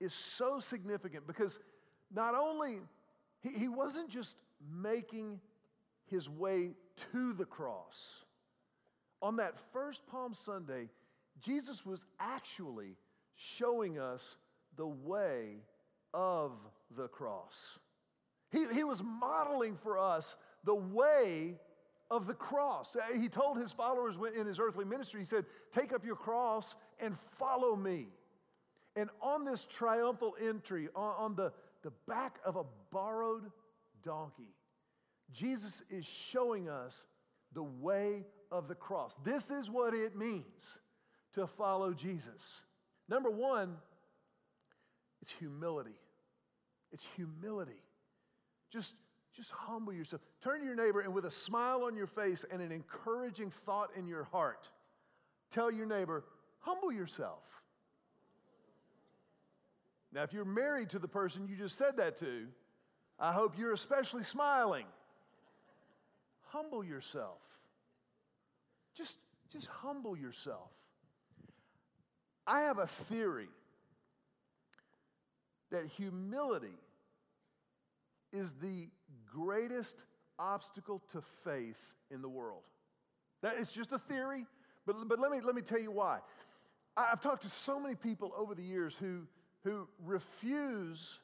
is 0.00 0.14
so 0.14 0.58
significant 0.58 1.26
because 1.26 1.58
not 2.14 2.34
only, 2.34 2.80
he, 3.40 3.50
he 3.50 3.68
wasn't 3.68 4.08
just 4.08 4.38
making 4.74 5.40
his 6.06 6.28
way 6.28 6.70
to 7.12 7.32
the 7.34 7.44
cross. 7.44 8.24
On 9.20 9.36
that 9.36 9.58
first 9.72 10.06
Palm 10.06 10.32
Sunday, 10.32 10.88
Jesus 11.40 11.84
was 11.84 12.06
actually 12.18 12.96
showing 13.34 13.98
us 13.98 14.36
the 14.76 14.86
way 14.86 15.58
of 16.14 16.52
the 16.96 17.08
cross. 17.08 17.78
He, 18.52 18.66
he 18.72 18.84
was 18.84 19.02
modeling 19.02 19.76
for 19.76 19.98
us 19.98 20.36
the 20.64 20.74
way 20.74 21.58
of 22.10 22.26
the 22.26 22.34
cross. 22.34 22.94
Uh, 22.94 23.18
he 23.18 23.28
told 23.28 23.58
his 23.58 23.72
followers 23.72 24.16
in 24.38 24.46
his 24.46 24.60
earthly 24.60 24.84
ministry, 24.84 25.20
he 25.20 25.26
said, 25.26 25.46
Take 25.70 25.92
up 25.92 26.04
your 26.04 26.16
cross 26.16 26.76
and 27.00 27.16
follow 27.16 27.74
me. 27.74 28.08
And 28.94 29.08
on 29.22 29.46
this 29.46 29.64
triumphal 29.64 30.36
entry, 30.40 30.88
on 30.94 31.34
the, 31.34 31.52
the 31.82 31.92
back 32.06 32.38
of 32.44 32.56
a 32.56 32.64
borrowed 32.90 33.50
donkey, 34.02 34.54
Jesus 35.32 35.82
is 35.88 36.04
showing 36.04 36.68
us 36.68 37.06
the 37.54 37.62
way 37.62 38.26
of 38.50 38.68
the 38.68 38.74
cross. 38.74 39.16
This 39.24 39.50
is 39.50 39.70
what 39.70 39.94
it 39.94 40.14
means 40.14 40.78
to 41.32 41.46
follow 41.46 41.94
Jesus. 41.94 42.60
Number 43.08 43.30
one, 43.30 43.76
it's 45.22 45.30
humility. 45.30 45.96
It's 46.92 47.06
humility. 47.16 47.80
Just 48.72 48.96
just 49.34 49.50
humble 49.50 49.92
yourself. 49.92 50.20
Turn 50.42 50.60
to 50.60 50.66
your 50.66 50.74
neighbor 50.74 51.00
and 51.00 51.14
with 51.14 51.24
a 51.24 51.30
smile 51.30 51.84
on 51.84 51.96
your 51.96 52.06
face 52.06 52.44
and 52.50 52.60
an 52.60 52.70
encouraging 52.70 53.50
thought 53.50 53.88
in 53.96 54.06
your 54.06 54.24
heart, 54.24 54.70
tell 55.50 55.70
your 55.70 55.86
neighbor, 55.86 56.24
humble 56.58 56.92
yourself. 56.92 57.42
Now, 60.12 60.22
if 60.22 60.34
you're 60.34 60.44
married 60.44 60.90
to 60.90 60.98
the 60.98 61.08
person 61.08 61.48
you 61.48 61.56
just 61.56 61.78
said 61.78 61.96
that 61.96 62.18
to, 62.18 62.46
I 63.18 63.32
hope 63.32 63.58
you're 63.58 63.72
especially 63.72 64.24
smiling. 64.24 64.84
Humble 66.48 66.84
yourself. 66.84 67.40
Just, 68.94 69.18
just 69.50 69.68
humble 69.68 70.14
yourself. 70.14 70.70
I 72.46 72.62
have 72.62 72.78
a 72.78 72.86
theory 72.86 73.48
that 75.70 75.86
humility 75.86 76.76
is 78.32 78.54
the 78.54 78.88
greatest 79.32 80.04
obstacle 80.38 81.02
to 81.10 81.22
faith 81.44 81.94
in 82.10 82.22
the 82.22 82.28
world. 82.28 82.62
It's 83.42 83.72
just 83.72 83.92
a 83.92 83.98
theory, 83.98 84.46
but, 84.86 84.96
but 85.08 85.18
let, 85.18 85.30
me, 85.30 85.40
let 85.40 85.54
me 85.54 85.62
tell 85.62 85.80
you 85.80 85.90
why. 85.90 86.18
I've 86.96 87.20
talked 87.20 87.42
to 87.42 87.48
so 87.48 87.80
many 87.80 87.94
people 87.94 88.32
over 88.36 88.54
the 88.54 88.62
years 88.62 88.96
who, 88.96 89.26
who 89.64 89.88
refuse 90.04 91.20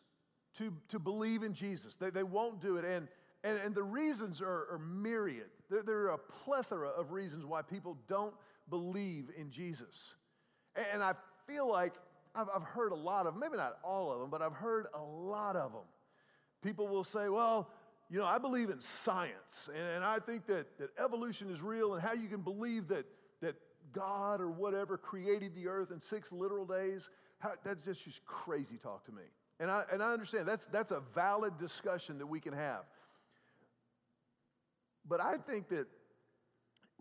to, 0.56 0.72
to 0.88 0.98
believe 0.98 1.42
in 1.42 1.54
Jesus. 1.54 1.96
They, 1.96 2.10
they 2.10 2.22
won't 2.22 2.60
do 2.60 2.76
it. 2.76 2.84
And, 2.84 3.08
and, 3.44 3.58
and 3.58 3.74
the 3.74 3.82
reasons 3.82 4.40
are, 4.40 4.66
are 4.72 4.80
myriad. 4.80 5.50
There, 5.70 5.82
there 5.82 5.98
are 6.04 6.14
a 6.14 6.18
plethora 6.18 6.88
of 6.88 7.12
reasons 7.12 7.44
why 7.44 7.62
people 7.62 7.98
don't 8.08 8.34
believe 8.70 9.30
in 9.36 9.50
Jesus. 9.50 10.14
And 10.92 11.02
I 11.02 11.12
feel 11.46 11.70
like 11.70 11.92
I've, 12.34 12.48
I've 12.54 12.62
heard 12.62 12.92
a 12.92 12.96
lot 12.96 13.26
of, 13.26 13.34
them, 13.34 13.40
maybe 13.40 13.56
not 13.56 13.78
all 13.82 14.12
of 14.12 14.20
them, 14.20 14.30
but 14.30 14.42
I've 14.42 14.54
heard 14.54 14.86
a 14.94 15.02
lot 15.02 15.56
of 15.56 15.72
them. 15.72 15.82
People 16.62 16.88
will 16.88 17.04
say, 17.04 17.28
well, 17.28 17.70
you 18.10 18.18
know, 18.18 18.26
I 18.26 18.38
believe 18.38 18.70
in 18.70 18.80
science, 18.80 19.68
and 19.94 20.02
I 20.02 20.18
think 20.18 20.46
that, 20.46 20.78
that 20.78 20.90
evolution 20.98 21.50
is 21.50 21.60
real, 21.60 21.94
and 21.94 22.02
how 22.02 22.14
you 22.14 22.28
can 22.28 22.40
believe 22.40 22.88
that, 22.88 23.04
that 23.42 23.54
God 23.92 24.40
or 24.40 24.50
whatever 24.50 24.96
created 24.96 25.54
the 25.54 25.68
earth 25.68 25.90
in 25.90 26.00
six 26.00 26.32
literal 26.32 26.64
days, 26.64 27.10
how, 27.38 27.52
that's 27.64 27.84
just, 27.84 28.04
just 28.04 28.24
crazy 28.24 28.76
talk 28.76 29.04
to 29.04 29.12
me. 29.12 29.22
And 29.60 29.70
I, 29.70 29.84
and 29.92 30.02
I 30.02 30.12
understand 30.12 30.46
that's, 30.46 30.66
that's 30.66 30.90
a 30.90 31.00
valid 31.14 31.58
discussion 31.58 32.18
that 32.18 32.26
we 32.26 32.40
can 32.40 32.52
have. 32.52 32.84
But 35.06 35.22
I 35.22 35.36
think 35.36 35.68
that 35.68 35.86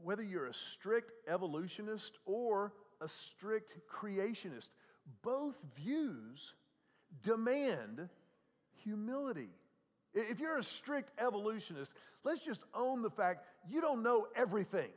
whether 0.04 0.24
you're 0.24 0.48
a 0.48 0.54
strict 0.54 1.12
evolutionist 1.28 2.18
or 2.26 2.74
a 3.02 3.08
strict 3.08 3.78
creationist, 3.90 4.70
both 5.24 5.58
views 5.78 6.54
demand 7.22 8.10
humility. 8.84 9.50
If 10.14 10.40
you're 10.40 10.58
a 10.58 10.64
strict 10.64 11.12
evolutionist, 11.20 11.96
let's 12.24 12.44
just 12.44 12.66
own 12.74 13.02
the 13.02 13.10
fact 13.10 13.46
you 13.70 13.82
don't 13.82 14.02
know 14.02 14.28
everything. 14.36 14.90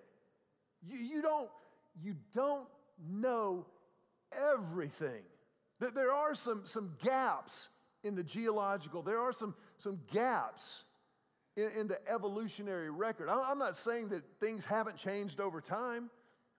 You, 0.86 0.98
you, 0.98 1.22
don't, 1.22 1.50
you 2.02 2.16
don't 2.32 2.66
know 3.08 3.66
everything. 4.32 5.22
There 5.78 6.12
are 6.12 6.34
some, 6.34 6.62
some 6.64 6.94
gaps 7.02 7.68
in 8.02 8.14
the 8.14 8.22
geological, 8.22 9.02
there 9.02 9.20
are 9.20 9.32
some, 9.32 9.54
some 9.76 10.00
gaps 10.10 10.84
in, 11.56 11.70
in 11.78 11.86
the 11.86 11.98
evolutionary 12.10 12.90
record. 12.90 13.28
I'm 13.28 13.58
not 13.58 13.76
saying 13.76 14.08
that 14.08 14.22
things 14.40 14.64
haven't 14.64 14.96
changed 14.96 15.40
over 15.40 15.60
time. 15.60 16.08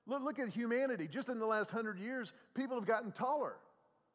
Look, 0.08 0.24
look 0.24 0.40
at 0.40 0.50
humanity. 0.50 1.08
Just 1.08 1.30
in 1.30 1.40
the 1.40 1.46
last 1.46 1.72
hundred 1.72 2.00
years, 2.00 2.34
people 2.54 2.76
have 2.76 2.86
gotten 2.86 3.12
taller. 3.12 3.56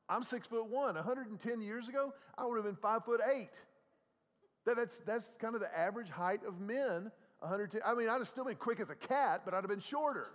I'm 0.09 0.23
six 0.23 0.47
foot 0.47 0.69
one. 0.69 0.95
110 0.95 1.61
years 1.61 1.89
ago, 1.89 2.13
I 2.39 2.47
would 2.47 2.57
have 2.57 2.65
been 2.65 2.77
five 2.77 3.05
foot 3.05 3.21
eight. 3.35 3.51
That, 4.65 4.77
that's, 4.77 5.01
that's 5.01 5.37
kind 5.37 5.55
of 5.55 5.61
the 5.61 5.79
average 5.79 6.11
height 6.11 6.41
of 6.47 6.61
men. 6.61 7.11
110. 7.41 7.81
I 7.85 7.95
mean, 7.95 8.09
I'd 8.09 8.19
have 8.19 8.29
still 8.29 8.45
been 8.45 8.57
quick 8.57 8.81
as 8.81 8.91
a 8.91 8.95
cat, 8.95 9.43
but 9.45 9.55
I'd 9.55 9.59
have 9.59 9.69
been 9.69 9.81
shorter. 9.81 10.29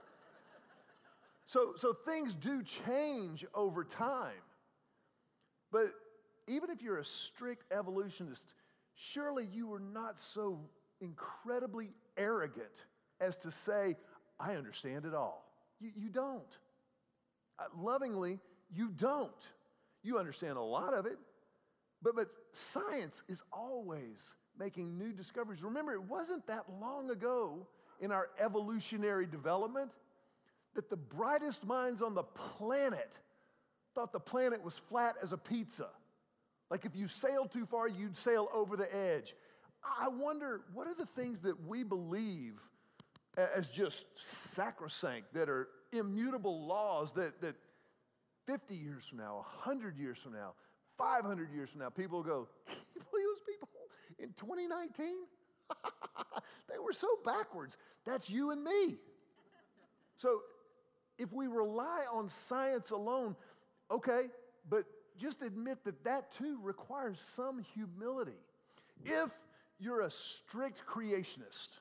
So, 1.46 1.74
so 1.76 1.94
things 1.94 2.36
do 2.36 2.64
change 2.64 3.46
over 3.54 3.84
time. 3.84 4.32
But 5.72 5.92
even 6.48 6.70
if 6.70 6.82
you're 6.82 7.00
a 7.00 7.06
strict 7.06 7.66
evolutionist, 7.74 8.54
surely 8.96 9.48
you 9.52 9.68
were 9.68 9.80
not 9.80 10.20
so 10.20 10.70
incredibly 11.02 11.90
arrogant 12.18 12.86
as 13.20 13.38
to 13.38 13.52
say, 13.52 13.96
I 14.40 14.56
understand 14.56 15.06
it 15.06 15.14
all. 15.14 15.46
You, 15.80 15.90
you 15.96 16.10
don't. 16.10 16.58
Uh, 17.60 17.64
lovingly, 17.78 18.40
you 18.74 18.90
don't. 18.90 19.52
You 20.04 20.18
understand 20.18 20.58
a 20.58 20.62
lot 20.62 20.94
of 20.94 21.06
it, 21.06 21.18
but, 22.02 22.16
but 22.16 22.28
science 22.54 23.24
is 23.28 23.44
always 23.52 24.36
making 24.58 24.98
new 24.98 25.14
discoveries. 25.14 25.64
Remember, 25.64 25.94
it 25.94 26.04
wasn't 26.04 26.46
that 26.48 26.66
long 26.80 27.10
ago 27.10 27.68
in 28.00 28.12
our 28.12 28.30
evolutionary 28.40 29.28
development 29.28 29.92
that 30.74 30.90
the 30.90 30.98
brightest 30.98 31.66
minds 31.66 32.02
on 32.02 32.16
the 32.16 32.24
planet 32.24 33.20
thought 33.94 34.12
the 34.12 34.20
planet 34.20 34.64
was 34.64 34.78
flat 34.78 35.16
as 35.22 35.34
a 35.34 35.38
pizza. 35.38 35.88
Like 36.70 36.86
if 36.86 36.96
you 36.96 37.08
sailed 37.08 37.52
too 37.52 37.66
far, 37.66 37.88
you'd 37.88 38.16
sail 38.16 38.50
over 38.54 38.78
the 38.78 38.94
edge. 38.96 39.36
I 39.84 40.08
wonder 40.08 40.62
what 40.74 40.88
are 40.88 40.96
the 40.96 41.06
things 41.06 41.42
that 41.42 41.68
we 41.68 41.84
believe 41.84 42.54
as 43.38 43.70
just 43.70 44.06
sacrosanct, 44.16 45.34
that 45.34 45.50
are 45.50 45.70
immutable 45.92 46.68
laws 46.68 47.14
that, 47.14 47.42
that 47.42 47.56
50 48.46 48.76
years 48.76 49.06
from 49.06 49.20
now, 49.20 49.36
100 49.36 49.98
years 49.98 50.20
from 50.20 50.34
now, 50.34 50.54
500 50.98 51.52
years 51.52 51.70
from 51.70 51.82
now, 51.82 51.90
people 51.90 52.18
will 52.18 52.24
go, 52.24 52.48
Can 52.68 52.78
you 52.96 53.02
believe 53.10 53.26
those 53.28 53.44
people 53.48 53.70
in 54.20 54.30
2019? 54.34 55.08
they 56.70 56.80
were 56.80 56.94
so 56.94 57.08
backwards. 57.24 57.78
That's 58.06 58.30
you 58.30 58.52
and 58.52 58.64
me. 58.64 58.98
So 60.18 60.42
if 61.18 61.32
we 61.32 61.48
rely 61.48 62.04
on 62.14 62.28
science 62.28 62.92
alone, 62.92 63.36
okay, 63.90 64.26
but 64.70 64.86
just 65.18 65.42
admit 65.42 65.84
that 65.86 66.04
that 66.04 66.32
too 66.32 66.60
requires 66.62 67.20
some 67.20 67.64
humility. 67.74 68.40
If 69.04 69.32
you're 69.80 70.02
a 70.02 70.12
strict 70.12 70.86
creationist, 70.86 71.80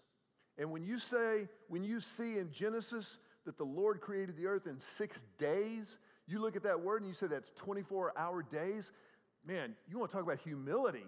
and 0.58 0.70
when 0.70 0.84
you 0.84 0.98
say, 0.98 1.48
when 1.68 1.84
you 1.84 2.00
see 2.00 2.38
in 2.38 2.50
Genesis 2.50 3.18
that 3.46 3.56
the 3.56 3.64
Lord 3.64 4.00
created 4.00 4.36
the 4.36 4.46
earth 4.46 4.66
in 4.66 4.78
six 4.78 5.24
days, 5.38 5.98
you 6.30 6.40
look 6.40 6.56
at 6.56 6.62
that 6.64 6.80
word 6.80 7.02
and 7.02 7.08
you 7.08 7.14
say 7.14 7.26
that's 7.26 7.50
24 7.50 8.12
hour 8.16 8.42
days, 8.42 8.92
man, 9.46 9.74
you 9.88 9.98
want 9.98 10.10
to 10.10 10.16
talk 10.16 10.24
about 10.24 10.38
humility. 10.40 11.06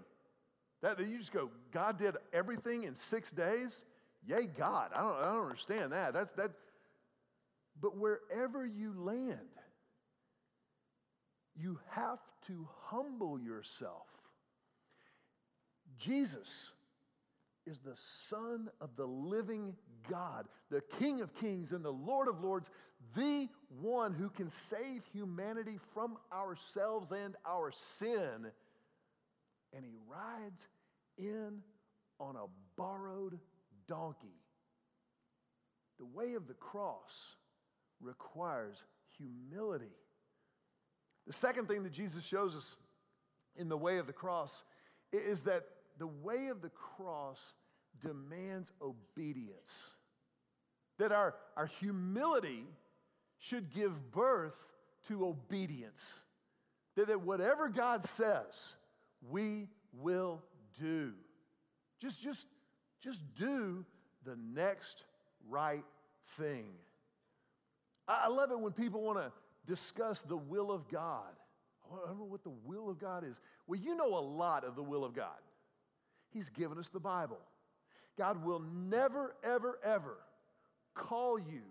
That, 0.83 0.99
that 0.99 1.07
you 1.07 1.19
just 1.19 1.33
go, 1.33 1.50
God 1.71 1.99
did 1.99 2.17
everything 2.33 2.85
in 2.85 2.95
six 2.95 3.31
days? 3.31 3.85
Yay, 4.26 4.47
God. 4.57 4.91
I 4.95 5.02
don't, 5.02 5.19
I 5.21 5.33
don't 5.33 5.45
understand 5.45 5.93
that. 5.93 6.12
That's 6.12 6.33
that. 6.33 6.50
But 7.81 7.97
wherever 7.97 8.67
you 8.67 8.95
land, 8.97 9.38
you 11.57 11.79
have 11.91 12.19
to 12.47 12.69
humble 12.85 13.38
yourself. 13.38 14.07
Jesus 15.99 16.73
is 17.66 17.79
the 17.79 17.94
Son 17.94 18.68
of 18.81 18.96
the 18.96 19.07
living 19.07 19.75
God, 20.09 20.46
the 20.70 20.83
King 20.98 21.20
of 21.20 21.35
kings 21.35 21.72
and 21.72 21.85
the 21.85 21.92
Lord 21.92 22.29
of 22.29 22.42
lords, 22.42 22.70
the 23.14 23.48
one 23.81 24.12
who 24.12 24.29
can 24.29 24.48
save 24.48 25.05
humanity 25.12 25.79
from 25.94 26.16
ourselves 26.33 27.12
and 27.12 27.37
our 27.46 27.70
sin. 27.70 28.51
And 29.75 29.85
he 29.85 29.94
rides 30.09 30.66
in 31.18 31.62
on 32.18 32.37
a 32.37 32.46
borrowed 32.77 33.38
donkey. 33.88 34.37
The 35.98 36.07
way 36.07 36.35
of 36.35 36.48
the 36.48 36.55
cross 36.55 37.37
requires 38.01 38.85
humility. 39.16 39.92
The 41.27 41.33
second 41.33 41.68
thing 41.68 41.85
that 41.85 41.92
Jesus 41.92 42.27
shows 42.27 42.57
us 42.57 42.77
in 43.57 43.68
the 43.68 43.77
way 43.77 43.98
of 43.98 44.07
the 44.07 44.12
cross 44.12 44.64
is 45.12 45.42
that 45.44 45.62
the 46.03 46.09
way 46.09 46.49
of 46.49 46.61
the 46.61 46.71
cross 46.71 47.55
demands 48.01 48.73
obedience. 48.83 49.95
That 50.99 51.12
our, 51.12 51.37
our 51.57 51.67
humility 51.67 52.65
should 53.38 53.71
give 53.73 54.11
birth 54.11 54.73
to 55.07 55.25
obedience. 55.25 56.25
That, 56.97 57.07
that 57.07 57.21
whatever 57.21 57.69
God 57.69 58.03
says, 58.03 58.75
we 59.31 59.69
will 59.93 60.43
do. 60.77 61.12
Just, 62.01 62.21
just, 62.21 62.49
just 63.01 63.23
do 63.37 63.85
the 64.25 64.37
next 64.53 65.05
right 65.49 65.85
thing. 66.27 66.67
I 68.09 68.27
love 68.27 68.51
it 68.51 68.59
when 68.59 68.73
people 68.73 69.03
want 69.03 69.19
to 69.19 69.31
discuss 69.69 70.23
the 70.23 70.37
will 70.37 70.73
of 70.73 70.88
God. 70.88 71.31
I 71.93 72.09
don't 72.09 72.19
know 72.19 72.25
what 72.25 72.43
the 72.43 72.53
will 72.65 72.91
of 72.91 72.99
God 72.99 73.23
is. 73.25 73.38
Well, 73.69 73.79
you 73.79 73.95
know 73.95 74.19
a 74.19 74.19
lot 74.19 74.65
of 74.65 74.75
the 74.75 74.83
will 74.83 75.05
of 75.05 75.15
God. 75.15 75.38
He's 76.33 76.49
given 76.49 76.79
us 76.79 76.88
the 76.88 77.01
Bible. 77.01 77.38
God 78.18 78.45
will 78.45 78.61
never, 78.61 79.35
ever, 79.42 79.79
ever 79.85 80.18
call 80.95 81.38
you, 81.38 81.62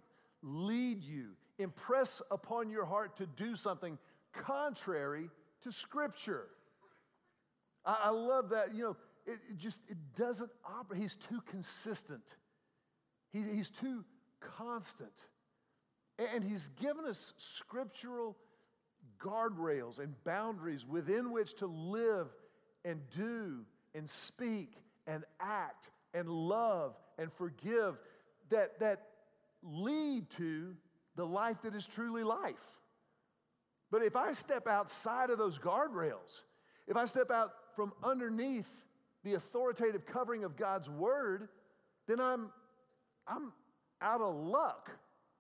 lead 0.41 1.03
you, 1.03 1.29
impress 1.59 2.21
upon 2.31 2.69
your 2.69 2.85
heart 2.85 3.17
to 3.17 3.27
do 3.27 3.55
something 3.55 3.97
contrary 4.33 5.29
to 5.61 5.71
Scripture. 5.71 6.47
I, 7.85 7.97
I 8.05 8.09
love 8.09 8.49
that. 8.49 8.73
You 8.73 8.83
know, 8.83 8.97
it, 9.25 9.39
it, 9.49 9.57
just 9.57 9.81
it 9.89 9.97
doesn't 10.15 10.49
operate. 10.65 11.01
He's 11.01 11.15
too 11.15 11.41
consistent. 11.49 12.35
He, 13.31 13.41
he's 13.41 13.69
too 13.69 14.03
constant. 14.39 15.27
And 16.33 16.43
he's 16.43 16.69
given 16.81 17.05
us 17.05 17.33
scriptural 17.37 18.37
guardrails 19.19 19.99
and 19.99 20.13
boundaries 20.23 20.85
within 20.85 21.31
which 21.31 21.55
to 21.55 21.67
live 21.67 22.27
and 22.85 23.01
do 23.09 23.65
and 23.95 24.09
speak 24.09 24.75
and 25.07 25.23
act 25.39 25.91
and 26.13 26.29
love 26.29 26.95
and 27.17 27.31
forgive 27.33 27.97
that, 28.49 28.79
that 28.79 29.07
lead 29.63 30.29
to 30.31 30.75
the 31.15 31.25
life 31.25 31.61
that 31.63 31.75
is 31.75 31.87
truly 31.87 32.23
life. 32.23 32.79
But 33.91 34.03
if 34.03 34.15
I 34.15 34.33
step 34.33 34.67
outside 34.67 35.29
of 35.29 35.37
those 35.37 35.59
guardrails, 35.59 36.41
if 36.87 36.95
I 36.95 37.05
step 37.05 37.29
out 37.31 37.51
from 37.75 37.93
underneath 38.03 38.83
the 39.23 39.33
authoritative 39.35 40.05
covering 40.05 40.43
of 40.43 40.55
God's 40.55 40.89
word, 40.89 41.49
then 42.07 42.19
I'm, 42.19 42.49
I'm 43.27 43.53
out 44.01 44.21
of 44.21 44.35
luck. 44.35 44.89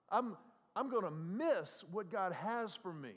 I'm, 0.09 0.37
I'm 0.75 0.89
going 0.89 1.03
to 1.03 1.11
miss 1.11 1.83
what 1.91 2.11
God 2.11 2.33
has 2.33 2.75
for 2.75 2.93
me. 2.93 3.11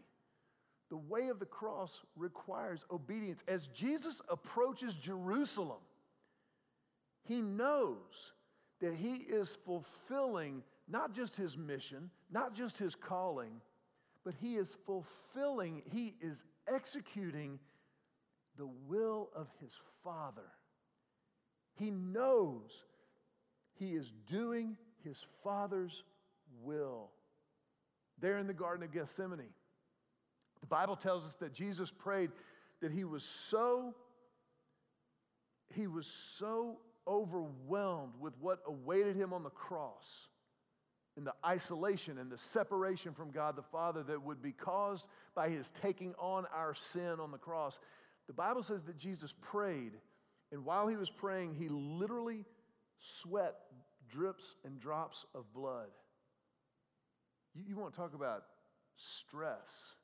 The 0.90 0.96
way 0.96 1.28
of 1.28 1.38
the 1.38 1.46
cross 1.46 2.00
requires 2.16 2.84
obedience. 2.90 3.42
As 3.48 3.68
Jesus 3.68 4.20
approaches 4.28 4.94
Jerusalem, 4.94 5.80
he 7.26 7.40
knows 7.40 8.32
that 8.80 8.94
he 8.94 9.14
is 9.14 9.56
fulfilling 9.64 10.62
not 10.86 11.14
just 11.14 11.36
his 11.36 11.56
mission, 11.56 12.10
not 12.30 12.54
just 12.54 12.78
his 12.78 12.94
calling, 12.94 13.60
but 14.24 14.34
he 14.40 14.56
is 14.56 14.76
fulfilling, 14.86 15.82
he 15.92 16.14
is 16.20 16.44
executing 16.68 17.58
the 18.56 18.68
will 18.86 19.30
of 19.34 19.48
his 19.60 19.78
Father. 20.02 20.50
He 21.78 21.90
knows 21.90 22.84
he 23.74 23.94
is 23.94 24.12
doing 24.26 24.76
his 25.02 25.24
Father's 25.42 26.04
will. 26.62 27.10
There 28.18 28.38
in 28.38 28.46
the 28.46 28.54
Garden 28.54 28.84
of 28.84 28.92
Gethsemane, 28.92 29.50
the 30.64 30.68
Bible 30.68 30.96
tells 30.96 31.26
us 31.26 31.34
that 31.40 31.52
Jesus 31.52 31.90
prayed 31.90 32.30
that 32.80 32.90
he 32.90 33.04
was 33.04 33.22
so 33.22 33.94
he 35.74 35.86
was 35.86 36.06
so 36.06 36.78
overwhelmed 37.06 38.14
with 38.18 38.32
what 38.40 38.60
awaited 38.66 39.14
him 39.14 39.34
on 39.34 39.42
the 39.42 39.50
cross 39.50 40.28
in 41.18 41.24
the 41.24 41.34
isolation 41.44 42.16
and 42.16 42.32
the 42.32 42.38
separation 42.38 43.12
from 43.12 43.30
God 43.30 43.56
the 43.56 43.62
Father 43.62 44.02
that 44.04 44.22
would 44.22 44.40
be 44.40 44.52
caused 44.52 45.06
by 45.34 45.50
his 45.50 45.70
taking 45.70 46.14
on 46.18 46.46
our 46.54 46.72
sin 46.72 47.20
on 47.20 47.30
the 47.30 47.36
cross. 47.36 47.78
The 48.26 48.32
Bible 48.32 48.62
says 48.62 48.84
that 48.84 48.96
Jesus 48.96 49.34
prayed, 49.42 49.92
and 50.50 50.64
while 50.64 50.88
he 50.88 50.96
was 50.96 51.10
praying, 51.10 51.56
he 51.56 51.68
literally 51.68 52.46
sweat 53.00 53.52
drips 54.08 54.54
and 54.64 54.80
drops 54.80 55.26
of 55.34 55.44
blood. 55.52 55.88
You, 57.54 57.64
you 57.68 57.76
want 57.76 57.92
to 57.92 58.00
talk 58.00 58.14
about 58.14 58.44
stress. 58.96 59.96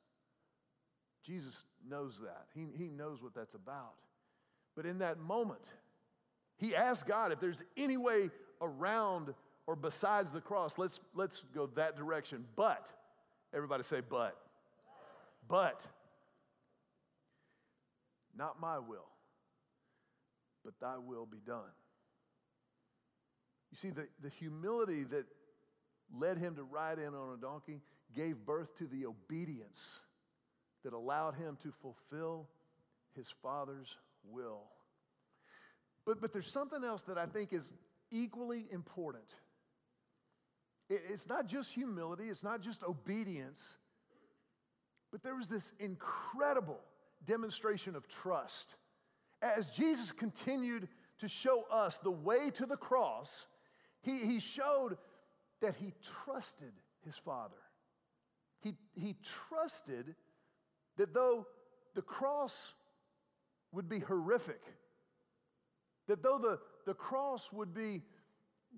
Jesus 1.23 1.65
knows 1.87 2.21
that. 2.21 2.45
He, 2.53 2.65
he 2.75 2.89
knows 2.89 3.21
what 3.21 3.33
that's 3.33 3.53
about. 3.53 3.93
But 4.75 4.85
in 4.85 4.99
that 4.99 5.19
moment, 5.19 5.73
he 6.57 6.75
asked 6.75 7.07
God 7.07 7.31
if 7.31 7.39
there's 7.39 7.63
any 7.77 7.97
way 7.97 8.29
around 8.61 9.33
or 9.67 9.75
besides 9.75 10.31
the 10.31 10.41
cross, 10.41 10.77
let's, 10.77 10.99
let's 11.13 11.43
go 11.53 11.67
that 11.75 11.95
direction. 11.95 12.45
But, 12.55 12.91
everybody 13.53 13.83
say, 13.83 14.01
but. 14.07 14.35
But, 15.47 15.87
not 18.37 18.59
my 18.59 18.79
will, 18.79 19.07
but 20.63 20.73
thy 20.79 20.97
will 20.97 21.25
be 21.25 21.39
done. 21.45 21.71
You 23.71 23.77
see, 23.77 23.89
the, 23.89 24.07
the 24.21 24.29
humility 24.29 25.03
that 25.05 25.25
led 26.13 26.37
him 26.37 26.55
to 26.55 26.63
ride 26.63 26.99
in 26.99 27.13
on 27.13 27.33
a 27.33 27.41
donkey 27.41 27.81
gave 28.15 28.45
birth 28.45 28.75
to 28.77 28.85
the 28.85 29.05
obedience 29.05 29.99
that 30.83 30.93
allowed 30.93 31.35
him 31.35 31.57
to 31.61 31.71
fulfill 31.71 32.47
his 33.15 33.29
father's 33.29 33.97
will. 34.23 34.63
But, 36.05 36.21
but 36.21 36.33
there's 36.33 36.51
something 36.51 36.83
else 36.83 37.03
that 37.03 37.17
I 37.17 37.25
think 37.25 37.53
is 37.53 37.73
equally 38.11 38.65
important. 38.71 39.35
It, 40.89 41.01
it's 41.09 41.29
not 41.29 41.47
just 41.47 41.73
humility, 41.73 42.25
it's 42.25 42.43
not 42.43 42.61
just 42.61 42.83
obedience, 42.83 43.77
but 45.11 45.23
there 45.23 45.35
was 45.35 45.47
this 45.47 45.73
incredible 45.79 46.79
demonstration 47.25 47.95
of 47.95 48.07
trust. 48.07 48.75
As 49.41 49.69
Jesus 49.69 50.11
continued 50.11 50.87
to 51.19 51.27
show 51.27 51.65
us 51.71 51.97
the 51.97 52.11
way 52.11 52.49
to 52.51 52.65
the 52.65 52.77
cross, 52.77 53.47
he, 54.01 54.19
he 54.25 54.39
showed 54.39 54.97
that 55.61 55.75
he 55.75 55.93
trusted 56.25 56.71
his 57.05 57.17
Father. 57.17 57.55
He, 58.61 58.75
he 58.95 59.15
trusted 59.49 60.15
that 60.97 61.13
though 61.13 61.47
the 61.95 62.01
cross 62.01 62.73
would 63.71 63.87
be 63.87 63.99
horrific, 63.99 64.61
that 66.07 66.23
though 66.23 66.37
the, 66.37 66.59
the 66.85 66.93
cross 66.93 67.51
would 67.53 67.73
be 67.73 68.01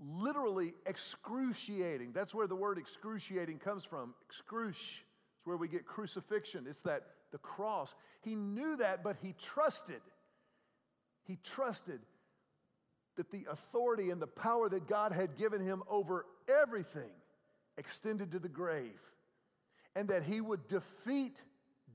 literally 0.01 0.73
excruciating, 0.85 2.11
that's 2.13 2.33
where 2.33 2.47
the 2.47 2.55
word 2.55 2.77
excruciating 2.77 3.59
comes 3.59 3.85
from. 3.85 4.13
Excruci 4.27 4.71
is 4.71 5.03
where 5.43 5.57
we 5.57 5.67
get 5.67 5.85
crucifixion. 5.85 6.65
It's 6.67 6.83
that 6.83 7.03
the 7.31 7.37
cross. 7.39 7.95
He 8.21 8.35
knew 8.35 8.77
that, 8.77 9.03
but 9.03 9.17
he 9.21 9.33
trusted. 9.41 10.01
He 11.25 11.37
trusted 11.43 11.99
that 13.15 13.31
the 13.31 13.45
authority 13.49 14.09
and 14.09 14.21
the 14.21 14.27
power 14.27 14.69
that 14.69 14.87
God 14.87 15.11
had 15.11 15.37
given 15.37 15.61
him 15.61 15.83
over 15.89 16.25
everything 16.47 17.11
extended 17.77 18.31
to 18.31 18.39
the 18.39 18.49
grave, 18.49 18.99
and 19.95 20.07
that 20.09 20.23
he 20.23 20.41
would 20.41 20.67
defeat 20.67 21.43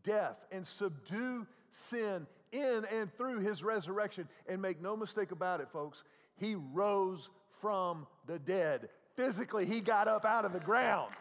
death 0.08 0.46
and 0.50 0.66
subdue 0.66 1.46
sin 1.70 2.26
in 2.50 2.84
and 2.90 3.12
through 3.14 3.40
his 3.40 3.62
resurrection. 3.62 4.26
And 4.48 4.60
make 4.60 4.80
no 4.80 4.96
mistake 4.96 5.32
about 5.32 5.60
it, 5.60 5.68
folks, 5.70 6.02
he 6.36 6.54
rose 6.72 7.28
from 7.60 8.06
the 8.26 8.38
dead. 8.38 8.88
Physically, 9.16 9.66
he 9.66 9.80
got 9.80 10.08
up 10.08 10.24
out 10.24 10.44
of 10.44 10.52
the 10.52 10.60
ground. 10.60 11.12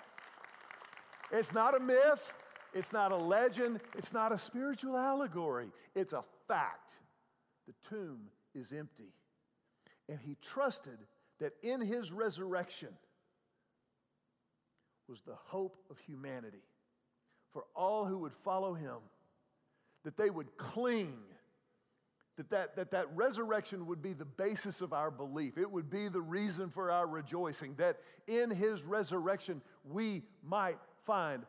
It's 1.32 1.54
not 1.54 1.76
a 1.76 1.80
myth, 1.80 2.34
it's 2.74 2.94
not 2.94 3.12
a 3.12 3.18
legend, 3.18 3.82
it's 3.98 4.14
not 4.14 4.32
a 4.32 4.38
spiritual 4.38 4.96
allegory, 4.96 5.68
it's 5.94 6.14
a 6.14 6.24
fact. 6.48 7.00
The 7.68 7.74
tomb 7.90 8.30
is 8.56 8.72
empty. 8.72 9.14
And 10.08 10.20
he 10.22 10.38
trusted 10.42 10.98
that 11.42 11.52
in 11.62 11.82
his 11.82 12.14
resurrection 12.14 12.90
was 15.10 15.22
the 15.22 15.36
hope 15.36 15.76
of 15.90 16.00
humanity 16.00 16.64
for 17.54 17.66
all 17.76 18.06
who 18.06 18.20
would 18.20 18.34
follow 18.34 18.74
him, 18.74 18.98
that 20.04 20.18
they 20.18 20.30
would 20.30 20.56
cling, 20.58 21.18
that 22.38 22.50
that, 22.50 22.76
that 22.76 22.92
that 22.92 23.08
resurrection 23.16 23.88
would 23.88 24.02
be 24.02 24.14
the 24.14 24.26
basis 24.26 24.82
of 24.82 24.94
our 24.94 25.10
belief. 25.10 25.58
It 25.58 25.70
would 25.70 25.90
be 25.90 26.08
the 26.08 26.22
reason 26.22 26.70
for 26.70 26.92
our 26.92 27.08
rejoicing, 27.08 27.76
that 27.76 27.98
in 28.28 28.50
his 28.50 28.84
resurrection 28.84 29.62
we 29.84 30.24
might 30.44 30.78
find 31.06 31.44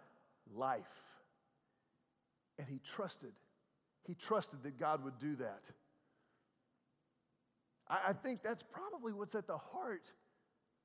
life. 0.54 1.02
And 2.58 2.66
he 2.68 2.80
trusted. 2.80 3.32
He 4.06 4.14
trusted 4.14 4.62
that 4.62 4.78
God 4.78 5.04
would 5.04 5.18
do 5.18 5.36
that. 5.36 5.70
I, 7.90 8.12
think 8.12 8.42
that's 8.42 8.62
probably 8.62 9.12
what's 9.12 9.34
at 9.34 9.46
the 9.46 9.56
heart 9.56 10.12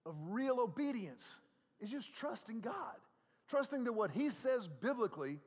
of 0.06 0.16
real 0.30 0.60
obedience 0.60 1.42
is 1.82 1.92
just 1.92 2.16
trusting 2.16 2.62
God, 2.62 2.98
trusting 3.54 3.84
that 3.84 3.94
what 3.94 4.10
He 4.10 4.32
says 4.32 4.68
biblically 4.68 5.38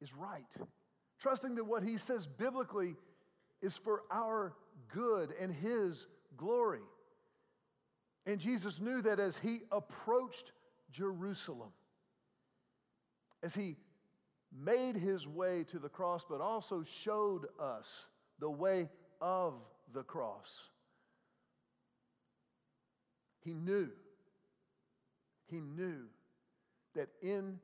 is 0.00 0.14
right, 0.14 0.56
trusting 1.20 1.56
that 1.56 1.64
what 1.64 1.82
He 1.82 1.98
says 1.98 2.26
biblically 2.26 2.96
is 3.60 3.76
for 3.76 4.04
our 4.10 4.54
good 4.88 5.34
and 5.38 5.52
His 5.52 6.06
glory. 6.38 6.80
And 8.24 8.40
Jesus 8.40 8.80
knew 8.80 9.02
that 9.02 9.20
as 9.20 9.36
He 9.36 9.58
approached 9.70 10.52
Jerusalem, 10.90 11.68
as 13.42 13.54
He 13.54 13.76
made 14.50 14.96
His 14.96 15.28
way 15.28 15.64
to 15.64 15.78
the 15.78 15.90
cross, 15.90 16.24
but 16.24 16.40
also 16.40 16.82
showed 16.82 17.44
us 17.60 18.08
the 18.38 18.50
way 18.50 18.88
of 19.20 19.52
the 19.92 20.02
cross. 20.02 20.70
He 23.44 23.52
knew, 23.52 23.90
he 25.46 25.60
knew 25.60 26.06
that 26.94 27.08
in 27.22 27.58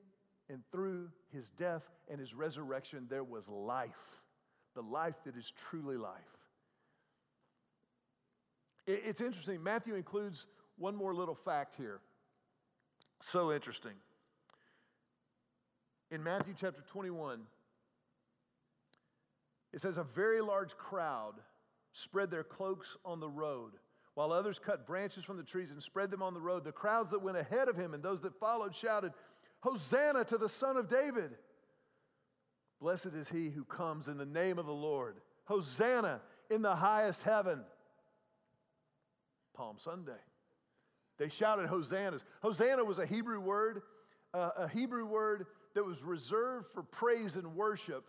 and 0.48 0.62
through 0.70 1.08
his 1.32 1.50
death 1.50 1.90
and 2.10 2.20
his 2.20 2.34
resurrection 2.34 3.06
there 3.08 3.24
was 3.24 3.48
life, 3.48 4.22
the 4.74 4.82
life 4.82 5.16
that 5.24 5.36
is 5.36 5.52
truly 5.70 5.96
life. 5.96 6.36
It's 8.86 9.20
interesting. 9.20 9.62
Matthew 9.62 9.94
includes 9.94 10.46
one 10.76 10.94
more 10.94 11.12
little 11.12 11.34
fact 11.34 11.74
here. 11.74 12.00
So 13.20 13.52
interesting. 13.52 13.94
In 16.10 16.22
Matthew 16.22 16.54
chapter 16.56 16.82
21, 16.86 17.40
it 19.72 19.80
says, 19.80 19.98
A 19.98 20.04
very 20.04 20.40
large 20.40 20.76
crowd 20.76 21.34
spread 21.92 22.30
their 22.30 22.44
cloaks 22.44 22.96
on 23.04 23.18
the 23.18 23.28
road, 23.28 23.72
while 24.16 24.32
others 24.32 24.58
cut 24.58 24.86
branches 24.86 25.24
from 25.24 25.36
the 25.36 25.42
trees 25.42 25.70
and 25.70 25.82
spread 25.82 26.10
them 26.10 26.22
on 26.22 26.32
the 26.32 26.40
road. 26.40 26.64
The 26.64 26.72
crowds 26.72 27.10
that 27.10 27.22
went 27.22 27.36
ahead 27.36 27.68
of 27.68 27.76
him 27.76 27.92
and 27.92 28.02
those 28.02 28.22
that 28.22 28.34
followed 28.40 28.74
shouted, 28.74 29.12
Hosanna 29.60 30.24
to 30.24 30.38
the 30.38 30.48
Son 30.48 30.78
of 30.78 30.88
David! 30.88 31.32
Blessed 32.80 33.12
is 33.14 33.28
he 33.28 33.50
who 33.50 33.62
comes 33.64 34.08
in 34.08 34.16
the 34.16 34.24
name 34.24 34.58
of 34.58 34.64
the 34.64 34.72
Lord. 34.72 35.18
Hosanna 35.44 36.22
in 36.48 36.62
the 36.62 36.74
highest 36.74 37.24
heaven. 37.24 37.62
Palm 39.54 39.76
Sunday. 39.78 40.12
They 41.18 41.28
shouted 41.28 41.66
hosannas. 41.66 42.24
Hosanna 42.40 42.84
was 42.84 42.98
a 42.98 43.04
Hebrew 43.04 43.40
word, 43.40 43.82
uh, 44.32 44.50
a 44.56 44.68
Hebrew 44.68 45.04
word 45.04 45.44
that 45.74 45.84
was 45.84 46.02
reserved 46.02 46.68
for 46.72 46.82
praise 46.82 47.36
and 47.36 47.54
worship 47.54 48.04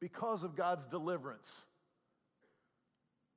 because 0.00 0.44
of 0.44 0.56
God's 0.56 0.86
deliverance. 0.86 1.66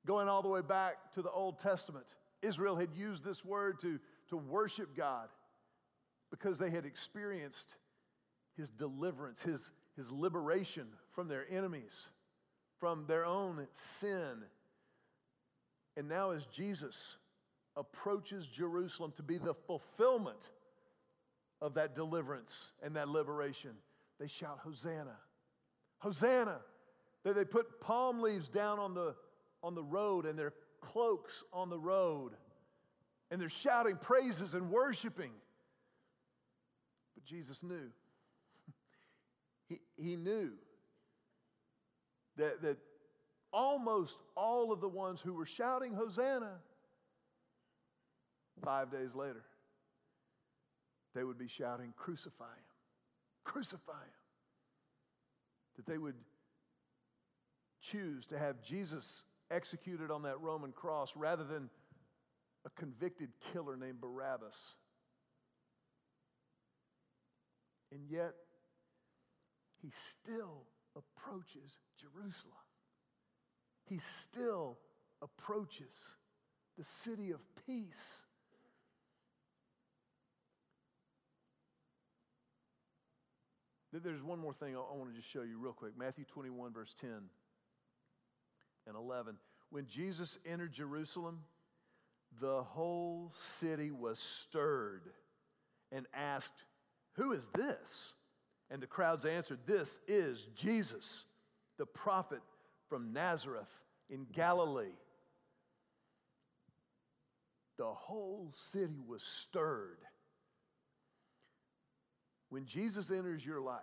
Going 0.06 0.28
all 0.28 0.40
the 0.40 0.48
way 0.48 0.62
back 0.62 1.12
to 1.14 1.22
the 1.22 1.30
Old 1.30 1.58
Testament, 1.58 2.06
Israel 2.40 2.76
had 2.76 2.94
used 2.94 3.24
this 3.24 3.44
word 3.44 3.80
to, 3.80 3.98
to 4.28 4.36
worship 4.36 4.96
God 4.96 5.28
because 6.30 6.58
they 6.58 6.70
had 6.70 6.86
experienced 6.86 7.74
his 8.56 8.70
deliverance, 8.70 9.42
his, 9.42 9.72
his 9.96 10.12
liberation 10.12 10.86
from 11.10 11.26
their 11.26 11.44
enemies, 11.50 12.10
from 12.78 13.04
their 13.06 13.24
own 13.24 13.66
sin. 13.72 14.44
And 15.96 16.08
now, 16.08 16.30
as 16.30 16.46
Jesus 16.46 17.16
approaches 17.76 18.46
Jerusalem 18.46 19.12
to 19.16 19.24
be 19.24 19.38
the 19.38 19.54
fulfillment 19.54 20.50
of 21.60 21.74
that 21.74 21.96
deliverance 21.96 22.70
and 22.80 22.94
that 22.94 23.08
liberation, 23.08 23.72
they 24.20 24.28
shout, 24.28 24.60
Hosanna! 24.62 25.16
Hosanna! 25.98 26.60
They, 27.24 27.32
they 27.32 27.44
put 27.44 27.80
palm 27.80 28.22
leaves 28.22 28.48
down 28.48 28.78
on 28.78 28.94
the 28.94 29.16
on 29.66 29.74
the 29.74 29.82
road 29.82 30.26
and 30.26 30.38
their 30.38 30.52
cloaks 30.80 31.42
on 31.52 31.68
the 31.68 31.78
road. 31.78 32.32
And 33.30 33.40
they're 33.40 33.48
shouting 33.48 33.96
praises 33.96 34.54
and 34.54 34.70
worshiping. 34.70 35.32
But 37.14 37.24
Jesus 37.24 37.64
knew. 37.64 37.90
he, 39.68 39.80
he 39.96 40.14
knew 40.14 40.52
that, 42.36 42.62
that 42.62 42.78
almost 43.52 44.22
all 44.36 44.72
of 44.72 44.80
the 44.80 44.88
ones 44.88 45.20
who 45.20 45.34
were 45.34 45.46
shouting 45.46 45.92
Hosanna, 45.92 46.52
five 48.64 48.92
days 48.92 49.16
later, 49.16 49.42
they 51.14 51.24
would 51.24 51.38
be 51.38 51.48
shouting, 51.48 51.92
Crucify 51.96 52.44
him, 52.44 52.64
crucify 53.42 53.92
him. 53.92 54.10
That 55.76 55.86
they 55.86 55.98
would 55.98 56.14
choose 57.80 58.26
to 58.26 58.38
have 58.38 58.62
Jesus 58.62 59.24
executed 59.50 60.10
on 60.10 60.22
that 60.22 60.40
Roman 60.40 60.72
cross 60.72 61.14
rather 61.16 61.44
than 61.44 61.70
a 62.64 62.70
convicted 62.70 63.30
killer 63.52 63.76
named 63.76 64.00
Barabbas. 64.00 64.74
And 67.92 68.02
yet, 68.08 68.32
he 69.80 69.90
still 69.90 70.64
approaches 70.96 71.78
Jerusalem. 72.00 72.54
He 73.84 73.98
still 73.98 74.78
approaches 75.22 76.16
the 76.76 76.84
city 76.84 77.30
of 77.30 77.40
peace. 77.66 78.24
There's 83.92 84.22
one 84.22 84.38
more 84.38 84.52
thing 84.52 84.76
I 84.76 84.80
want 84.94 85.08
to 85.10 85.16
just 85.16 85.28
show 85.28 85.40
you 85.40 85.58
real 85.58 85.72
quick 85.72 85.96
Matthew 85.96 86.24
21, 86.24 86.72
verse 86.72 86.92
10 87.00 87.08
and 88.86 88.96
11. 88.96 89.36
When 89.70 89.86
Jesus 89.86 90.38
entered 90.46 90.72
Jerusalem, 90.72 91.40
the 92.40 92.62
whole 92.62 93.30
city 93.34 93.90
was 93.90 94.18
stirred 94.18 95.02
and 95.92 96.06
asked, 96.14 96.64
Who 97.14 97.32
is 97.32 97.48
this? 97.48 98.14
And 98.70 98.82
the 98.82 98.86
crowds 98.86 99.24
answered, 99.24 99.60
This 99.66 100.00
is 100.06 100.48
Jesus, 100.54 101.26
the 101.78 101.86
prophet 101.86 102.40
from 102.88 103.12
Nazareth 103.12 103.82
in 104.10 104.26
Galilee. 104.32 104.98
The 107.78 107.84
whole 107.84 108.48
city 108.50 109.00
was 109.06 109.22
stirred. 109.22 109.98
When 112.48 112.64
Jesus 112.64 113.10
enters 113.10 113.44
your 113.44 113.60
life, 113.60 113.82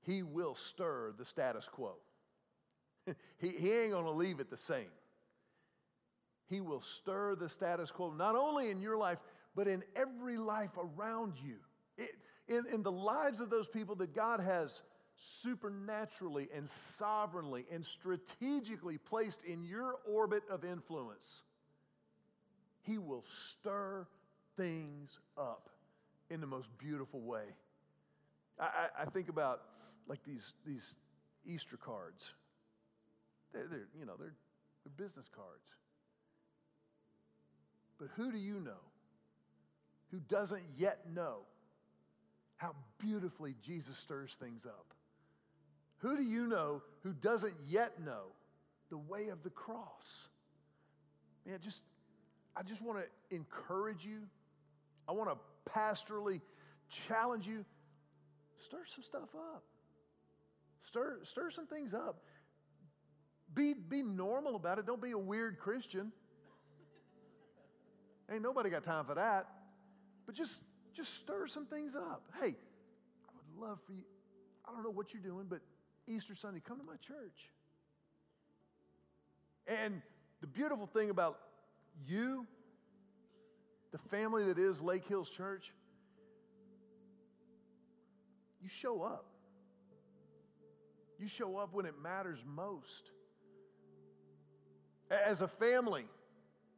he 0.00 0.22
will 0.22 0.54
stir 0.54 1.12
the 1.16 1.24
status 1.24 1.68
quo. 1.68 1.96
he, 3.38 3.48
he 3.48 3.72
ain't 3.72 3.92
gonna 3.92 4.10
leave 4.10 4.40
it 4.40 4.50
the 4.50 4.56
same. 4.56 4.90
He 6.48 6.60
will 6.60 6.80
stir 6.80 7.34
the 7.34 7.48
status 7.48 7.90
quo, 7.90 8.10
not 8.10 8.34
only 8.34 8.70
in 8.70 8.80
your 8.80 8.96
life, 8.96 9.18
but 9.54 9.68
in 9.68 9.82
every 9.94 10.38
life 10.38 10.76
around 10.78 11.34
you. 11.44 11.56
It, 11.98 12.10
in, 12.48 12.64
in 12.72 12.82
the 12.82 12.92
lives 12.92 13.40
of 13.40 13.50
those 13.50 13.68
people 13.68 13.94
that 13.96 14.14
God 14.14 14.40
has 14.40 14.82
supernaturally 15.16 16.48
and 16.54 16.66
sovereignly 16.66 17.66
and 17.70 17.84
strategically 17.84 18.96
placed 18.96 19.44
in 19.44 19.64
your 19.64 19.96
orbit 20.06 20.42
of 20.48 20.64
influence, 20.64 21.42
He 22.82 22.96
will 22.96 23.22
stir 23.22 24.06
things 24.56 25.18
up 25.36 25.68
in 26.30 26.40
the 26.40 26.46
most 26.46 26.70
beautiful 26.78 27.20
way. 27.20 27.44
I, 28.58 28.64
I, 28.64 29.02
I 29.02 29.04
think 29.06 29.28
about 29.28 29.62
like 30.06 30.22
these, 30.24 30.54
these 30.66 30.96
Easter 31.44 31.76
cards. 31.76 32.34
They're, 33.52 33.66
they're, 33.68 33.88
you 33.98 34.06
know, 34.06 34.14
they're, 34.18 34.34
they're 34.84 35.06
business 35.06 35.28
cards. 35.28 35.76
But 37.98 38.08
who 38.16 38.30
do 38.30 38.38
you 38.38 38.60
know 38.60 38.80
who 40.10 40.20
doesn't 40.20 40.62
yet 40.76 41.00
know 41.12 41.40
how 42.56 42.74
beautifully 42.98 43.54
Jesus 43.62 43.96
stirs 43.98 44.36
things 44.36 44.66
up? 44.66 44.94
Who 45.98 46.16
do 46.16 46.22
you 46.22 46.46
know 46.46 46.82
who 47.02 47.12
doesn't 47.12 47.54
yet 47.66 48.00
know 48.04 48.26
the 48.90 48.98
way 48.98 49.28
of 49.28 49.42
the 49.42 49.50
cross? 49.50 50.28
Man, 51.46 51.58
just 51.60 51.82
I 52.56 52.62
just 52.62 52.82
want 52.82 52.98
to 52.98 53.36
encourage 53.36 54.04
you. 54.04 54.20
I 55.08 55.12
want 55.12 55.30
to 55.30 55.70
pastorally 55.70 56.40
challenge 56.88 57.46
you. 57.46 57.64
Stir 58.56 58.84
some 58.86 59.04
stuff 59.04 59.34
up. 59.34 59.62
Stir, 60.80 61.18
stir 61.24 61.50
some 61.50 61.66
things 61.66 61.94
up. 61.94 62.20
Be, 63.54 63.74
be 63.74 64.02
normal 64.02 64.56
about 64.56 64.78
it. 64.78 64.86
Don't 64.86 65.02
be 65.02 65.12
a 65.12 65.18
weird 65.18 65.58
Christian. 65.58 66.12
Ain't 68.30 68.42
nobody 68.42 68.70
got 68.70 68.84
time 68.84 69.04
for 69.04 69.14
that. 69.14 69.46
But 70.26 70.34
just, 70.34 70.62
just 70.92 71.14
stir 71.14 71.46
some 71.46 71.66
things 71.66 71.96
up. 71.96 72.22
Hey, 72.40 72.48
I 72.48 73.30
would 73.34 73.68
love 73.68 73.78
for 73.86 73.92
you. 73.92 74.04
I 74.66 74.72
don't 74.72 74.82
know 74.82 74.90
what 74.90 75.14
you're 75.14 75.22
doing, 75.22 75.46
but 75.48 75.60
Easter 76.06 76.34
Sunday, 76.34 76.60
come 76.60 76.78
to 76.78 76.84
my 76.84 76.96
church. 76.96 77.48
And 79.66 80.02
the 80.40 80.46
beautiful 80.46 80.86
thing 80.86 81.10
about 81.10 81.38
you, 82.06 82.46
the 83.92 83.98
family 83.98 84.44
that 84.44 84.58
is 84.58 84.80
Lake 84.80 85.06
Hills 85.06 85.30
Church, 85.30 85.72
you 88.62 88.68
show 88.68 89.02
up. 89.02 89.26
You 91.18 91.28
show 91.28 91.56
up 91.56 91.72
when 91.72 91.86
it 91.86 91.94
matters 92.00 92.44
most. 92.46 93.10
As 95.10 95.42
a 95.42 95.48
family, 95.48 96.04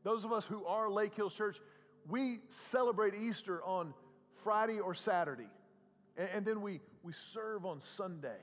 those 0.02 0.24
of 0.24 0.32
us 0.32 0.46
who 0.46 0.64
are 0.64 0.88
Lake 0.88 1.14
Hills 1.14 1.34
Church, 1.34 1.58
we 2.08 2.38
celebrate 2.48 3.14
Easter 3.14 3.62
on 3.64 3.92
Friday 4.42 4.78
or 4.80 4.94
Saturday. 4.94 5.48
And, 6.16 6.44
then 6.44 6.60
we, 6.60 6.80
we 7.02 7.12
serve 7.12 7.64
on 7.64 7.80
Sunday. 7.80 8.40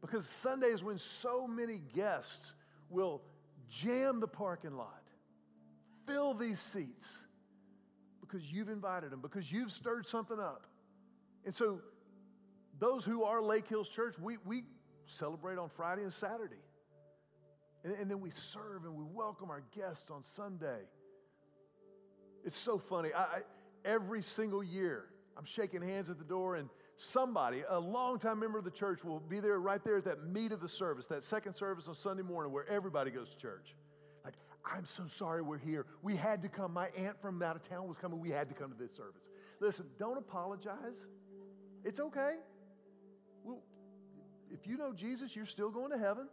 Because 0.00 0.26
Sunday 0.26 0.68
is 0.68 0.84
when 0.84 0.98
so 0.98 1.46
many 1.46 1.80
guests 1.94 2.52
will 2.90 3.22
jam 3.68 4.20
the 4.20 4.28
parking 4.28 4.76
lot, 4.76 5.02
fill 6.06 6.34
these 6.34 6.60
seats, 6.60 7.24
because 8.20 8.52
you've 8.52 8.68
invited 8.68 9.10
them, 9.10 9.20
because 9.20 9.50
you've 9.50 9.72
stirred 9.72 10.06
something 10.06 10.38
up. 10.38 10.66
And 11.44 11.54
so, 11.54 11.80
those 12.78 13.04
who 13.04 13.24
are 13.24 13.40
Lake 13.40 13.66
Hills 13.66 13.88
Church, 13.88 14.16
we, 14.18 14.36
we 14.44 14.64
celebrate 15.06 15.58
on 15.58 15.68
Friday 15.68 16.02
and 16.02 16.12
Saturday. 16.12 16.60
And, 17.86 17.94
and 18.00 18.10
then 18.10 18.20
we 18.20 18.30
serve 18.30 18.84
and 18.84 18.94
we 18.96 19.04
welcome 19.04 19.48
our 19.48 19.62
guests 19.74 20.10
on 20.10 20.22
Sunday. 20.24 20.80
It's 22.44 22.56
so 22.56 22.78
funny. 22.78 23.10
I, 23.14 23.22
I, 23.22 23.38
every 23.84 24.22
single 24.22 24.62
year, 24.62 25.04
I'm 25.38 25.44
shaking 25.44 25.82
hands 25.82 26.10
at 26.10 26.18
the 26.18 26.24
door, 26.24 26.56
and 26.56 26.68
somebody, 26.96 27.62
a 27.68 27.78
longtime 27.78 28.40
member 28.40 28.58
of 28.58 28.64
the 28.64 28.70
church, 28.70 29.04
will 29.04 29.20
be 29.20 29.38
there 29.38 29.60
right 29.60 29.82
there 29.84 29.98
at 29.98 30.04
that 30.04 30.24
meat 30.24 30.50
of 30.50 30.60
the 30.60 30.68
service, 30.68 31.06
that 31.08 31.22
second 31.22 31.54
service 31.54 31.86
on 31.86 31.94
Sunday 31.94 32.22
morning 32.22 32.52
where 32.52 32.68
everybody 32.68 33.10
goes 33.10 33.28
to 33.30 33.36
church. 33.36 33.76
Like, 34.24 34.34
I'm 34.64 34.84
so 34.84 35.06
sorry 35.06 35.42
we're 35.42 35.58
here. 35.58 35.86
We 36.02 36.16
had 36.16 36.42
to 36.42 36.48
come. 36.48 36.72
My 36.72 36.88
aunt 36.98 37.20
from 37.20 37.40
out 37.42 37.54
of 37.54 37.62
town 37.62 37.86
was 37.86 37.96
coming. 37.96 38.18
We 38.18 38.30
had 38.30 38.48
to 38.48 38.54
come 38.54 38.70
to 38.72 38.76
this 38.76 38.96
service. 38.96 39.28
Listen, 39.60 39.86
don't 39.98 40.18
apologize. 40.18 41.06
It's 41.84 42.00
okay. 42.00 42.36
Well, 43.44 43.62
if 44.50 44.66
you 44.66 44.76
know 44.76 44.92
Jesus, 44.92 45.36
you're 45.36 45.46
still 45.46 45.70
going 45.70 45.92
to 45.92 45.98
heaven. 45.98 46.28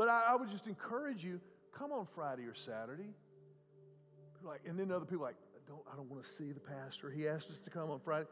But 0.00 0.08
I, 0.08 0.28
I 0.30 0.34
would 0.34 0.48
just 0.48 0.66
encourage 0.66 1.22
you 1.22 1.42
come 1.74 1.92
on 1.92 2.06
Friday 2.06 2.44
or 2.44 2.54
Saturday. 2.54 3.10
Like, 4.42 4.62
and 4.66 4.80
then 4.80 4.90
other 4.90 5.04
people 5.04 5.24
like, 5.24 5.34
don't, 5.68 5.82
I 5.92 5.94
don't 5.94 6.10
want 6.10 6.22
to 6.22 6.26
see 6.26 6.52
the 6.52 6.60
pastor. 6.60 7.10
He 7.10 7.28
asked 7.28 7.50
us 7.50 7.60
to 7.60 7.68
come 7.68 7.90
on 7.90 8.00
Friday. 8.00 8.24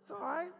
It's 0.00 0.12
all 0.12 0.20
right. 0.20 0.52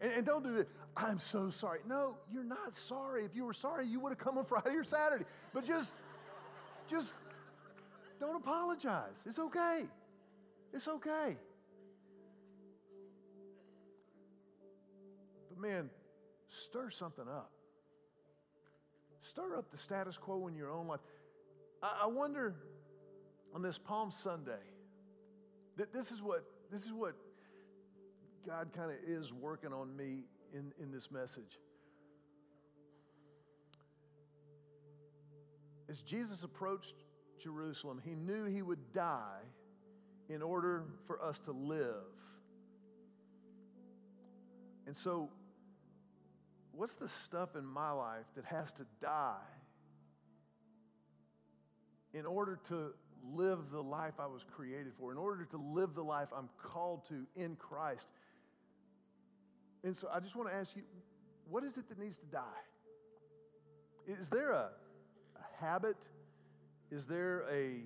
And, 0.00 0.12
and 0.18 0.24
don't 0.24 0.44
do 0.44 0.54
this. 0.54 0.66
I'm 0.96 1.18
so 1.18 1.50
sorry. 1.50 1.80
No, 1.84 2.16
you're 2.32 2.44
not 2.44 2.72
sorry. 2.72 3.24
If 3.24 3.34
you 3.34 3.44
were 3.44 3.52
sorry, 3.52 3.88
you 3.88 3.98
would 3.98 4.10
have 4.10 4.18
come 4.18 4.38
on 4.38 4.44
Friday 4.44 4.76
or 4.76 4.84
Saturday. 4.84 5.24
But 5.52 5.64
just, 5.64 5.96
just 6.86 7.16
don't 8.20 8.36
apologize. 8.36 9.24
It's 9.26 9.40
okay. 9.40 9.82
It's 10.72 10.86
okay. 10.86 11.36
But 15.50 15.58
man, 15.58 15.90
stir 16.48 16.90
something 16.90 17.26
up. 17.28 17.52
Stir 19.20 19.56
up 19.56 19.70
the 19.70 19.76
status 19.76 20.16
quo 20.16 20.46
in 20.46 20.54
your 20.54 20.70
own 20.70 20.86
life. 20.86 21.00
I, 21.82 22.02
I 22.04 22.06
wonder 22.06 22.54
on 23.54 23.62
this 23.62 23.78
Palm 23.78 24.10
Sunday 24.10 24.52
that 25.76 25.92
this 25.92 26.10
is 26.12 26.22
what 26.22 26.44
this 26.70 26.84
is 26.84 26.92
what 26.92 27.14
God 28.46 28.72
kind 28.72 28.90
of 28.90 28.96
is 29.06 29.32
working 29.32 29.72
on 29.72 29.96
me 29.96 30.24
in, 30.52 30.72
in 30.80 30.92
this 30.92 31.10
message. 31.10 31.58
As 35.88 36.02
Jesus 36.02 36.42
approached 36.42 36.94
Jerusalem, 37.38 38.00
he 38.04 38.14
knew 38.14 38.44
he 38.44 38.62
would 38.62 38.92
die 38.92 39.42
in 40.28 40.42
order 40.42 40.84
for 41.06 41.22
us 41.22 41.38
to 41.40 41.52
live. 41.52 41.86
And 44.86 44.96
so 44.96 45.30
what's 46.76 46.96
the 46.96 47.08
stuff 47.08 47.56
in 47.56 47.64
my 47.64 47.90
life 47.90 48.26
that 48.34 48.44
has 48.44 48.72
to 48.74 48.86
die 49.00 49.36
in 52.12 52.26
order 52.26 52.58
to 52.64 52.90
live 53.32 53.70
the 53.72 53.82
life 53.82 54.14
I 54.18 54.26
was 54.26 54.44
created 54.44 54.92
for, 54.98 55.10
in 55.10 55.18
order 55.18 55.44
to 55.46 55.56
live 55.56 55.94
the 55.94 56.04
life 56.04 56.28
I'm 56.36 56.48
called 56.62 57.06
to 57.06 57.26
in 57.34 57.56
Christ? 57.56 58.06
And 59.84 59.96
so 59.96 60.08
I 60.12 60.20
just 60.20 60.36
want 60.36 60.50
to 60.50 60.54
ask 60.54 60.76
you 60.76 60.82
what 61.48 61.64
is 61.64 61.76
it 61.76 61.88
that 61.88 61.98
needs 61.98 62.18
to 62.18 62.26
die? 62.26 62.64
Is 64.06 64.30
there 64.30 64.50
a, 64.50 64.70
a 65.36 65.64
habit? 65.64 65.96
Is 66.90 67.06
there 67.06 67.44
a, 67.50 67.82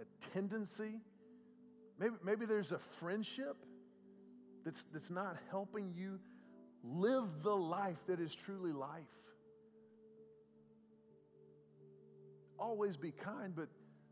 a 0.00 0.30
tendency? 0.32 1.00
Maybe, 1.98 2.14
maybe 2.24 2.46
there's 2.46 2.72
a 2.72 2.78
friendship 2.78 3.56
that's, 4.64 4.84
that's 4.84 5.10
not 5.10 5.36
helping 5.50 5.92
you 5.94 6.18
Live 6.88 7.42
the 7.42 7.54
life 7.54 7.98
that 8.06 8.20
is 8.20 8.34
truly 8.34 8.72
life. 8.72 9.02
Always 12.58 12.96
be 12.96 13.10
kind, 13.10 13.54
but 13.54 13.68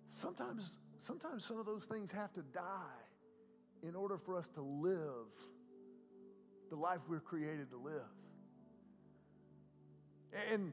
sometimes 0.09 0.79
sometimes 0.99 1.45
some 1.45 1.59
of 1.59 1.67
those 1.67 1.87
things 1.87 2.11
have 2.13 2.33
to 2.33 2.43
die 2.43 3.05
in 3.87 3.95
order 3.95 4.19
for 4.19 4.37
us 4.37 4.49
to 4.51 4.61
live 4.61 5.29
the 6.71 6.77
life 6.77 7.01
we're 7.09 7.21
created 7.21 7.71
to 7.71 7.77
live. 7.77 8.03
And 10.53 10.73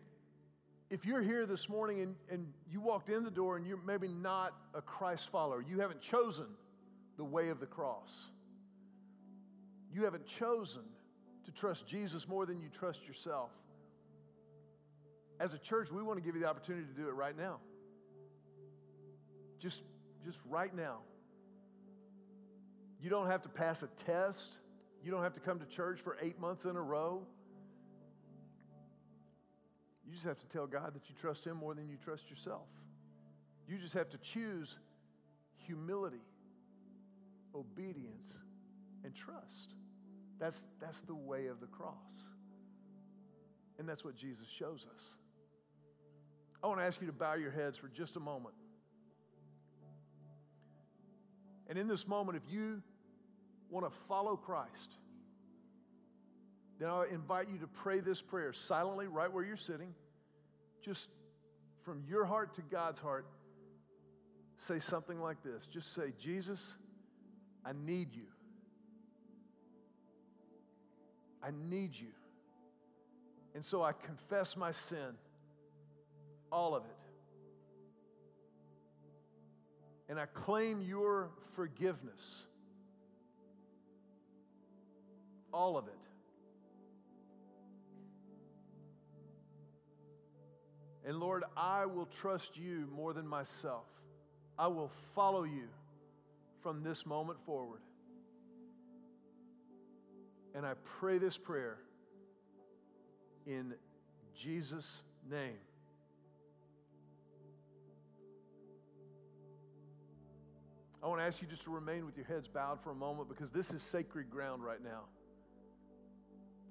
if 0.90 1.06
you're 1.06 1.22
here 1.22 1.46
this 1.46 1.70
morning 1.70 2.02
and, 2.02 2.16
and 2.32 2.48
you 2.70 2.82
walked 2.82 3.10
in 3.10 3.24
the 3.24 3.32
door 3.32 3.58
and 3.58 3.68
you're 3.68 3.82
maybe 3.86 4.08
not 4.08 4.54
a 4.74 4.82
Christ 4.82 5.30
follower, 5.30 5.62
you 5.62 5.80
haven't 5.80 6.02
chosen 6.02 6.48
the 7.18 7.24
way 7.24 7.50
of 7.50 7.60
the 7.60 7.68
cross, 7.68 8.32
you 9.94 10.06
haven't 10.06 10.26
chosen 10.26 10.84
to 11.46 11.52
trust 11.52 11.88
Jesus 11.88 12.28
more 12.28 12.46
than 12.46 12.62
you 12.62 12.70
trust 12.70 13.08
yourself. 13.08 13.52
As 15.40 15.54
a 15.54 15.58
church, 15.58 15.92
we 15.92 16.04
want 16.04 16.20
to 16.20 16.24
give 16.24 16.36
you 16.36 16.42
the 16.42 16.50
opportunity 16.50 16.86
to 16.86 16.94
do 16.94 17.08
it 17.08 17.14
right 17.14 17.36
now. 17.36 17.60
Just, 19.60 19.84
just 20.24 20.40
right 20.48 20.74
now. 20.74 21.00
You 23.02 23.10
don't 23.10 23.28
have 23.28 23.42
to 23.44 23.50
pass 23.50 23.82
a 23.82 23.88
test. 23.88 24.60
You 25.04 25.12
don't 25.12 25.24
have 25.24 25.34
to 25.34 25.40
come 25.40 25.60
to 25.60 25.66
church 25.66 26.00
for 26.00 26.18
eight 26.22 26.40
months 26.40 26.66
in 26.66 26.76
a 26.76 26.82
row. 26.82 27.24
You 30.06 30.14
just 30.14 30.26
have 30.26 30.38
to 30.40 30.48
tell 30.48 30.68
God 30.68 30.94
that 30.94 31.10
you 31.10 31.16
trust 31.20 31.48
Him 31.48 31.58
more 31.58 31.74
than 31.74 31.90
you 31.90 31.98
trust 32.04 32.30
yourself. 32.30 32.68
You 33.68 33.78
just 33.78 33.94
have 33.94 34.10
to 34.10 34.18
choose 34.18 34.78
humility, 35.58 36.22
obedience, 37.56 38.42
and 39.04 39.16
trust. 39.16 39.74
That's, 40.42 40.66
that's 40.82 41.02
the 41.02 41.14
way 41.14 41.46
of 41.46 41.60
the 41.60 41.68
cross. 41.68 42.24
And 43.78 43.88
that's 43.88 44.04
what 44.04 44.16
Jesus 44.16 44.50
shows 44.50 44.88
us. 44.94 45.16
I 46.64 46.68
want 46.68 46.80
to 46.80 46.86
ask 46.86 47.00
you 47.00 47.08
to 47.08 47.14
bow 47.14 47.36
your 47.36 47.52
heads 47.52 47.78
for 47.78 47.88
just 47.90 48.16
a 48.16 48.20
moment. 48.20 48.56
And 51.68 51.78
in 51.78 51.88
this 51.88 52.08
moment, 52.08 52.42
if 52.44 52.52
you 52.52 52.82
want 53.70 53.86
to 53.86 53.98
follow 54.08 54.36
Christ, 54.36 54.96
then 56.80 56.90
I 56.90 57.06
invite 57.12 57.48
you 57.48 57.60
to 57.60 57.68
pray 57.68 58.00
this 58.00 58.22
prayer 58.22 58.52
silently, 58.52 59.08
right 59.08 59.32
where 59.32 59.46
you're 59.46 59.56
sitting. 59.56 59.94
Just 60.82 61.12
from 61.84 62.02
your 62.08 62.26
heart 62.26 62.56
to 62.56 62.62
God's 62.64 63.00
heart, 63.00 63.28
say 64.58 64.80
something 64.80 65.22
like 65.22 65.44
this. 65.44 65.68
Just 65.68 65.94
say, 65.94 66.14
Jesus, 66.20 66.78
I 67.64 67.74
need 67.74 68.16
you. 68.16 68.26
I 71.44 71.50
need 71.70 71.98
you. 71.98 72.14
And 73.54 73.64
so 73.66 73.84
I 73.84 73.92
confess 73.92 74.56
my 74.56 74.72
sin, 74.72 75.16
all 76.52 76.76
of 76.76 76.84
it. 76.86 76.92
And 80.10 80.20
I 80.20 80.26
claim 80.26 80.82
your 80.82 81.30
forgiveness, 81.56 82.46
all 85.54 85.78
of 85.78 85.88
it. 85.88 85.94
And 91.06 91.20
Lord, 91.20 91.44
I 91.58 91.86
will 91.86 92.06
trust 92.06 92.58
you 92.58 92.88
more 92.94 93.14
than 93.14 93.28
myself. 93.28 93.88
I 94.58 94.68
will 94.68 94.90
follow 95.16 95.44
you 95.44 95.68
from 96.62 96.84
this 96.84 97.06
moment 97.06 97.40
forward. 97.40 97.82
And 100.54 100.66
I 100.66 100.74
pray 100.84 101.18
this 101.18 101.38
prayer 101.38 101.78
in 103.46 103.74
Jesus' 104.36 105.04
name. 105.30 105.58
I 111.04 111.08
want 111.08 111.20
to 111.20 111.26
ask 111.26 111.42
you 111.42 111.48
just 111.48 111.64
to 111.64 111.72
remain 111.72 112.06
with 112.06 112.16
your 112.16 112.28
heads 112.28 112.48
bowed 112.48 112.80
for 112.84 112.92
a 112.92 112.96
moment 112.96 113.28
because 113.28 113.52
this 113.52 113.74
is 113.74 113.82
sacred 113.82 114.30
ground 114.30 114.64
right 114.64 114.84
now. 114.84 115.06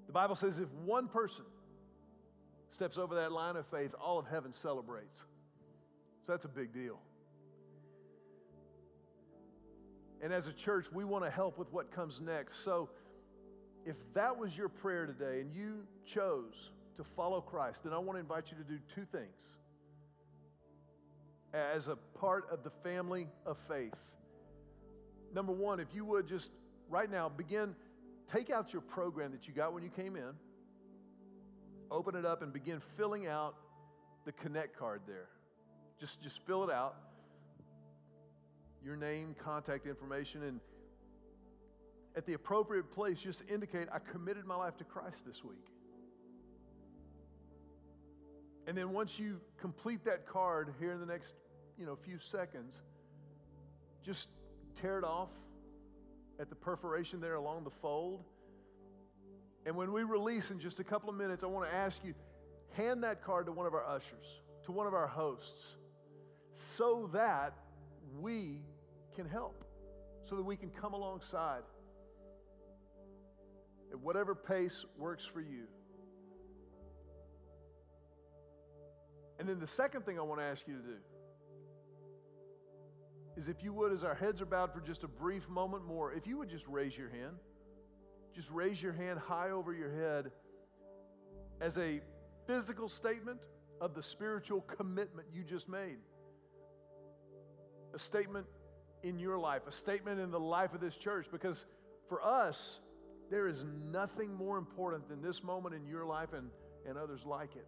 The 0.07 0.13
Bible 0.13 0.35
says 0.35 0.59
if 0.59 0.71
one 0.85 1.07
person 1.07 1.45
steps 2.69 2.97
over 2.97 3.15
that 3.15 3.31
line 3.31 3.57
of 3.57 3.65
faith, 3.67 3.93
all 3.99 4.17
of 4.17 4.27
heaven 4.27 4.53
celebrates. 4.53 5.25
So 6.21 6.31
that's 6.31 6.45
a 6.45 6.49
big 6.49 6.73
deal. 6.73 6.99
And 10.21 10.31
as 10.31 10.47
a 10.47 10.53
church, 10.53 10.91
we 10.91 11.03
want 11.03 11.25
to 11.25 11.31
help 11.31 11.57
with 11.57 11.71
what 11.73 11.91
comes 11.91 12.21
next. 12.21 12.63
So 12.63 12.89
if 13.85 13.95
that 14.13 14.37
was 14.37 14.57
your 14.57 14.69
prayer 14.69 15.05
today 15.05 15.41
and 15.41 15.53
you 15.53 15.83
chose 16.05 16.71
to 16.95 17.03
follow 17.03 17.41
Christ, 17.41 17.83
then 17.83 17.93
I 17.93 17.97
want 17.97 18.17
to 18.17 18.19
invite 18.19 18.51
you 18.51 18.57
to 18.57 18.63
do 18.63 18.79
two 18.93 19.05
things 19.05 19.57
as 21.53 21.87
a 21.87 21.95
part 22.19 22.45
of 22.51 22.63
the 22.63 22.69
family 22.69 23.27
of 23.45 23.57
faith. 23.67 24.13
Number 25.33 25.51
one, 25.51 25.79
if 25.79 25.93
you 25.93 26.05
would 26.05 26.27
just 26.27 26.51
right 26.89 27.09
now 27.09 27.29
begin, 27.29 27.75
take 28.27 28.49
out 28.49 28.73
your 28.73 28.81
program 28.81 29.31
that 29.31 29.47
you 29.47 29.53
got 29.53 29.73
when 29.73 29.83
you 29.83 29.89
came 29.89 30.15
in, 30.15 30.33
open 31.89 32.15
it 32.15 32.25
up, 32.25 32.41
and 32.41 32.53
begin 32.53 32.79
filling 32.97 33.27
out 33.27 33.55
the 34.25 34.31
Connect 34.31 34.77
card 34.77 35.01
there. 35.07 35.27
Just, 35.99 36.21
just 36.21 36.45
fill 36.45 36.63
it 36.63 36.71
out. 36.71 36.95
Your 38.83 38.95
name, 38.95 39.35
contact 39.37 39.85
information, 39.85 40.43
and 40.43 40.59
at 42.15 42.25
the 42.25 42.33
appropriate 42.33 42.91
place, 42.91 43.21
just 43.21 43.43
indicate, 43.49 43.87
I 43.91 43.99
committed 43.99 44.45
my 44.45 44.55
life 44.55 44.77
to 44.77 44.83
Christ 44.83 45.25
this 45.25 45.43
week. 45.43 45.67
And 48.67 48.77
then 48.77 48.91
once 48.91 49.17
you 49.19 49.39
complete 49.57 50.05
that 50.05 50.25
card 50.25 50.73
here 50.79 50.91
in 50.91 50.99
the 50.99 51.05
next, 51.05 51.33
you 51.77 51.85
know, 51.85 51.95
few 51.95 52.19
seconds, 52.19 52.81
just 54.03 54.29
tear 54.75 54.97
it 54.97 55.03
off 55.03 55.31
at 56.39 56.49
the 56.49 56.55
perforation 56.55 57.19
there 57.19 57.35
along 57.35 57.63
the 57.63 57.71
fold. 57.71 58.23
And 59.65 59.75
when 59.75 59.91
we 59.91 60.03
release 60.03 60.51
in 60.51 60.59
just 60.59 60.79
a 60.79 60.83
couple 60.83 61.09
of 61.09 61.15
minutes, 61.15 61.43
I 61.43 61.47
want 61.47 61.69
to 61.69 61.75
ask 61.75 62.03
you 62.03 62.13
hand 62.75 63.03
that 63.03 63.23
card 63.23 63.45
to 63.45 63.51
one 63.51 63.65
of 63.65 63.73
our 63.73 63.85
ushers, 63.85 64.41
to 64.63 64.71
one 64.71 64.87
of 64.87 64.93
our 64.93 65.07
hosts, 65.07 65.77
so 66.53 67.09
that 67.13 67.53
we 68.19 68.63
can 69.15 69.27
help, 69.27 69.63
so 70.23 70.35
that 70.35 70.43
we 70.43 70.55
can 70.55 70.69
come 70.69 70.93
alongside 70.93 71.61
at 73.91 73.99
whatever 73.99 74.35
pace 74.35 74.85
works 74.97 75.25
for 75.25 75.41
you. 75.41 75.67
And 79.39 79.49
then 79.49 79.59
the 79.59 79.67
second 79.67 80.05
thing 80.05 80.19
I 80.19 80.21
want 80.21 80.39
to 80.39 80.45
ask 80.45 80.67
you 80.67 80.75
to 80.75 80.81
do 80.81 80.97
is 83.35 83.47
if 83.47 83.63
you 83.63 83.73
would, 83.73 83.91
as 83.91 84.03
our 84.03 84.13
heads 84.13 84.41
are 84.41 84.45
bowed 84.45 84.73
for 84.73 84.81
just 84.81 85.03
a 85.03 85.07
brief 85.07 85.49
moment 85.49 85.85
more, 85.85 86.13
if 86.13 86.27
you 86.27 86.37
would 86.37 86.49
just 86.49 86.67
raise 86.67 86.97
your 86.97 87.09
hand, 87.09 87.37
just 88.35 88.51
raise 88.51 88.81
your 88.81 88.93
hand 88.93 89.19
high 89.19 89.49
over 89.49 89.73
your 89.73 89.91
head 89.91 90.31
as 91.59 91.77
a 91.77 92.01
physical 92.47 92.87
statement 92.87 93.47
of 93.79 93.95
the 93.95 94.03
spiritual 94.03 94.61
commitment 94.61 95.27
you 95.33 95.43
just 95.43 95.67
made. 95.67 95.97
A 97.93 97.99
statement 97.99 98.45
in 99.03 99.17
your 99.17 99.37
life, 99.37 99.63
a 99.67 99.71
statement 99.71 100.19
in 100.19 100.31
the 100.31 100.39
life 100.39 100.73
of 100.73 100.81
this 100.81 100.97
church, 100.97 101.27
because 101.31 101.65
for 102.07 102.23
us, 102.23 102.79
there 103.31 103.47
is 103.47 103.63
nothing 103.91 104.35
more 104.35 104.57
important 104.57 105.07
than 105.07 105.21
this 105.21 105.41
moment 105.41 105.73
in 105.73 105.87
your 105.87 106.05
life 106.05 106.33
and, 106.33 106.49
and 106.85 106.97
others 106.97 107.25
like 107.25 107.55
it. 107.55 107.65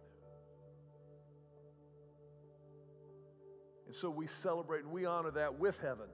And 3.86 3.94
so 3.94 4.10
we 4.10 4.26
celebrate 4.26 4.82
and 4.82 4.92
we 4.92 5.06
honor 5.06 5.30
that 5.30 5.58
with 5.58 5.78
heaven. 5.78 6.06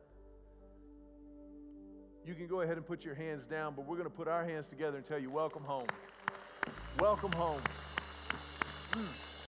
You 2.24 2.34
can 2.34 2.46
go 2.46 2.60
ahead 2.60 2.76
and 2.76 2.86
put 2.86 3.04
your 3.04 3.14
hands 3.16 3.46
down, 3.48 3.74
but 3.74 3.86
we're 3.86 3.96
going 3.96 4.08
to 4.08 4.14
put 4.14 4.28
our 4.28 4.44
hands 4.44 4.68
together 4.68 4.96
and 4.96 5.04
tell 5.04 5.18
you, 5.18 5.30
Welcome 5.30 5.64
home. 5.64 5.86
Welcome 7.00 7.32
home. 7.32 7.60
Mm. 8.92 9.29